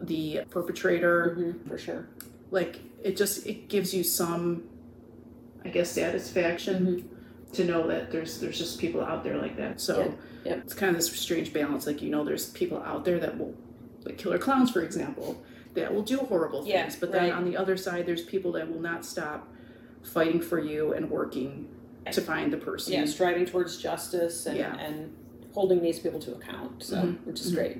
the 0.01 0.41
perpetrator, 0.49 1.35
Mhm, 1.37 1.67
for 1.67 1.77
sure. 1.77 2.07
like 2.51 2.79
it 3.03 3.15
just 3.17 3.45
it 3.45 3.67
gives 3.67 3.93
you 3.93 4.03
some, 4.03 4.63
I 5.63 5.69
guess, 5.69 5.91
satisfaction 5.91 6.85
Mm-hmm. 6.85 7.51
to 7.53 7.65
know 7.65 7.87
that 7.87 8.11
there's 8.11 8.39
there's 8.39 8.57
just 8.57 8.79
people 8.79 9.01
out 9.01 9.23
there 9.23 9.37
like 9.37 9.57
that. 9.57 9.81
So 9.81 9.99
Yeah, 9.99 10.51
yeah. 10.51 10.53
it's 10.63 10.73
kind 10.73 10.89
of 10.89 10.95
this 10.95 11.11
strange 11.11 11.51
balance. 11.53 11.85
Like 11.85 12.01
you 12.01 12.09
know, 12.09 12.23
there's 12.23 12.49
people 12.51 12.81
out 12.81 13.03
there 13.05 13.19
that 13.19 13.37
will, 13.37 13.53
like 14.05 14.17
killer 14.17 14.37
clowns, 14.37 14.71
for 14.71 14.81
example, 14.81 15.43
that 15.73 15.93
will 15.93 16.01
do 16.03 16.17
horrible 16.17 16.61
things. 16.63 16.93
Yeah, 16.93 16.99
but 17.01 17.11
then 17.11 17.23
right. 17.23 17.33
on 17.33 17.43
the 17.43 17.57
other 17.57 17.75
side, 17.75 18.05
there's 18.05 18.23
people 18.23 18.53
that 18.53 18.71
will 18.71 18.79
not 18.81 19.03
stop 19.05 19.47
fighting 20.03 20.39
for 20.39 20.59
you 20.59 20.93
and 20.93 21.09
working 21.11 21.67
to 22.11 22.21
find 22.21 22.53
the 22.53 22.57
person. 22.57 22.93
Yeah, 22.93 23.05
striving 23.05 23.45
towards 23.45 23.77
justice 23.77 24.45
and, 24.45 24.57
and 24.59 25.15
holding 25.53 25.81
these 25.81 25.99
people 25.99 26.19
to 26.19 26.33
account. 26.33 26.83
So, 26.83 26.95
Mhm, 26.97 27.25
which 27.25 27.39
is 27.41 27.51
mhm. 27.51 27.55
great. 27.55 27.77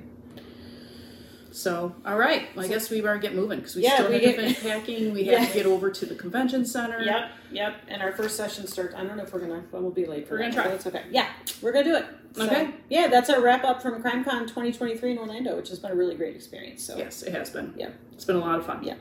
So 1.52 1.94
all 2.06 2.16
right, 2.16 2.42
well, 2.54 2.64
I 2.64 2.68
So- 2.68 2.74
guess 2.74 2.90
we 2.90 3.00
better 3.00 3.18
get 3.18 3.34
moving 3.34 3.58
because 3.58 3.74
we 3.74 3.82
Yeah, 3.82 3.94
still 3.96 4.06
we 4.08 4.12
have 4.14 4.22
get- 4.22 4.36
to 4.36 4.42
finish 4.42 4.60
packing. 4.62 5.12
We 5.12 5.22
Yeah. 5.24 5.38
have 5.40 5.48
to 5.48 5.54
get 5.54 5.66
over 5.66 5.90
to 5.90 6.06
the 6.06 6.14
convention 6.14 6.64
center. 6.64 7.02
Yep, 7.02 7.28
yep. 7.50 7.74
And 7.88 8.00
our 8.02 8.12
first 8.12 8.36
session 8.36 8.68
starts. 8.68 8.94
I 8.94 9.02
don't 9.02 9.16
know 9.16 9.24
if 9.24 9.32
we're 9.34 9.40
gonna. 9.40 9.64
Well, 9.72 9.82
we'll 9.82 9.90
be 9.90 10.06
late 10.06 10.28
for 10.28 10.34
We're 10.34 10.38
that, 10.44 10.50
gonna 10.52 10.62
try. 10.62 10.64
but 10.66 10.74
It's 10.74 10.86
okay. 10.86 11.02
Yeah, 11.10 11.26
we're 11.60 11.72
gonna 11.72 11.84
do 11.84 11.96
it. 11.96 12.04
So, 12.36 12.44
Okay. 12.44 12.70
Yeah, 12.88 13.08
that's 13.08 13.28
our 13.28 13.40
wrap 13.40 13.64
up 13.64 13.82
from 13.82 14.00
CrimeCon 14.00 14.46
2023 14.46 15.10
in 15.10 15.18
Orlando, 15.18 15.56
which 15.56 15.68
has 15.70 15.80
been 15.80 15.90
a 15.90 15.94
really 15.96 16.14
great 16.14 16.36
experience. 16.36 16.84
So. 16.84 16.96
Yes, 16.96 17.24
it 17.24 17.32
has 17.32 17.50
been. 17.50 17.74
Yeah. 17.76 17.88
It's 18.12 18.24
been 18.24 18.36
a 18.36 18.40
lot 18.40 18.60
of 18.60 18.66
fun. 18.66 18.84
Yeah. 18.84 18.94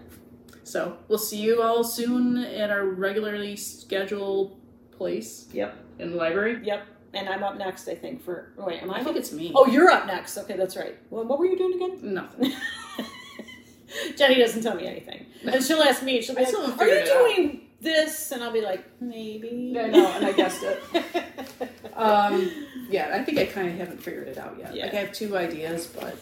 So 0.63 0.97
we'll 1.07 1.19
see 1.19 1.37
you 1.37 1.61
all 1.61 1.83
soon 1.83 2.37
at 2.37 2.71
our 2.71 2.83
regularly 2.85 3.55
scheduled 3.55 4.57
place 4.91 5.47
Yep. 5.53 5.75
in 5.99 6.09
the 6.11 6.17
library. 6.17 6.59
Yep. 6.63 6.81
And 7.13 7.27
I'm 7.27 7.43
up 7.43 7.57
next, 7.57 7.87
I 7.87 7.95
think. 7.95 8.21
For 8.23 8.53
oh, 8.57 8.65
wait, 8.65 8.81
am 8.83 8.91
I? 8.91 8.97
I 8.97 8.99
up? 8.99 9.05
think 9.05 9.17
it's 9.17 9.31
me. 9.31 9.51
Oh, 9.55 9.65
you're 9.65 9.89
up 9.89 10.05
next. 10.05 10.37
Okay, 10.37 10.55
that's 10.55 10.75
right. 10.77 10.95
Well, 11.09 11.23
what 11.25 11.39
were 11.39 11.45
you 11.47 11.57
doing 11.57 11.73
again? 11.81 12.13
Nothing. 12.13 12.53
Jenny 14.17 14.35
doesn't 14.35 14.61
tell 14.61 14.75
me 14.75 14.85
anything, 14.85 15.25
and 15.43 15.63
she'll 15.63 15.81
ask 15.81 16.03
me. 16.03 16.21
She'll 16.21 16.35
be 16.35 16.45
I 16.45 16.49
like, 16.51 16.79
"Are 16.79 16.85
you 16.87 16.93
it 16.93 17.09
out." 17.09 17.17
doing 17.35 17.61
this?" 17.81 18.31
And 18.31 18.43
I'll 18.43 18.51
be 18.51 18.61
like, 18.61 18.85
"Maybe." 19.01 19.71
Know, 19.73 19.81
and 19.85 20.25
I 20.25 20.31
guessed 20.33 20.63
it. 20.63 20.79
Um, 21.95 22.49
yeah, 22.89 23.11
I 23.13 23.25
think 23.25 23.39
I 23.39 23.45
kind 23.45 23.67
of 23.67 23.75
haven't 23.75 24.01
figured 24.01 24.29
it 24.29 24.37
out 24.37 24.55
yet. 24.57 24.73
Yeah. 24.73 24.85
Like 24.85 24.93
I 24.93 24.97
have 24.99 25.11
two 25.11 25.35
ideas, 25.35 25.85
but 25.87 26.15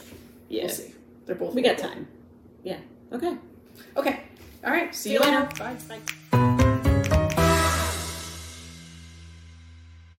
yeah, 0.50 0.64
we'll 0.64 0.70
see. 0.74 0.96
They're 1.28 1.36
both. 1.36 1.54
we 1.54 1.62
got 1.62 1.78
time. 1.78 2.08
Yeah. 2.64 2.80
Okay. 3.14 3.38
Okay. 3.96 4.22
All 4.66 4.72
right. 4.72 4.96
See, 4.96 5.10
See 5.10 5.14
you 5.14 5.20
you 5.20 5.26
later. 5.26 5.42
later. 5.42 5.56
Bye. 5.60 5.76
Bye. 5.88 6.14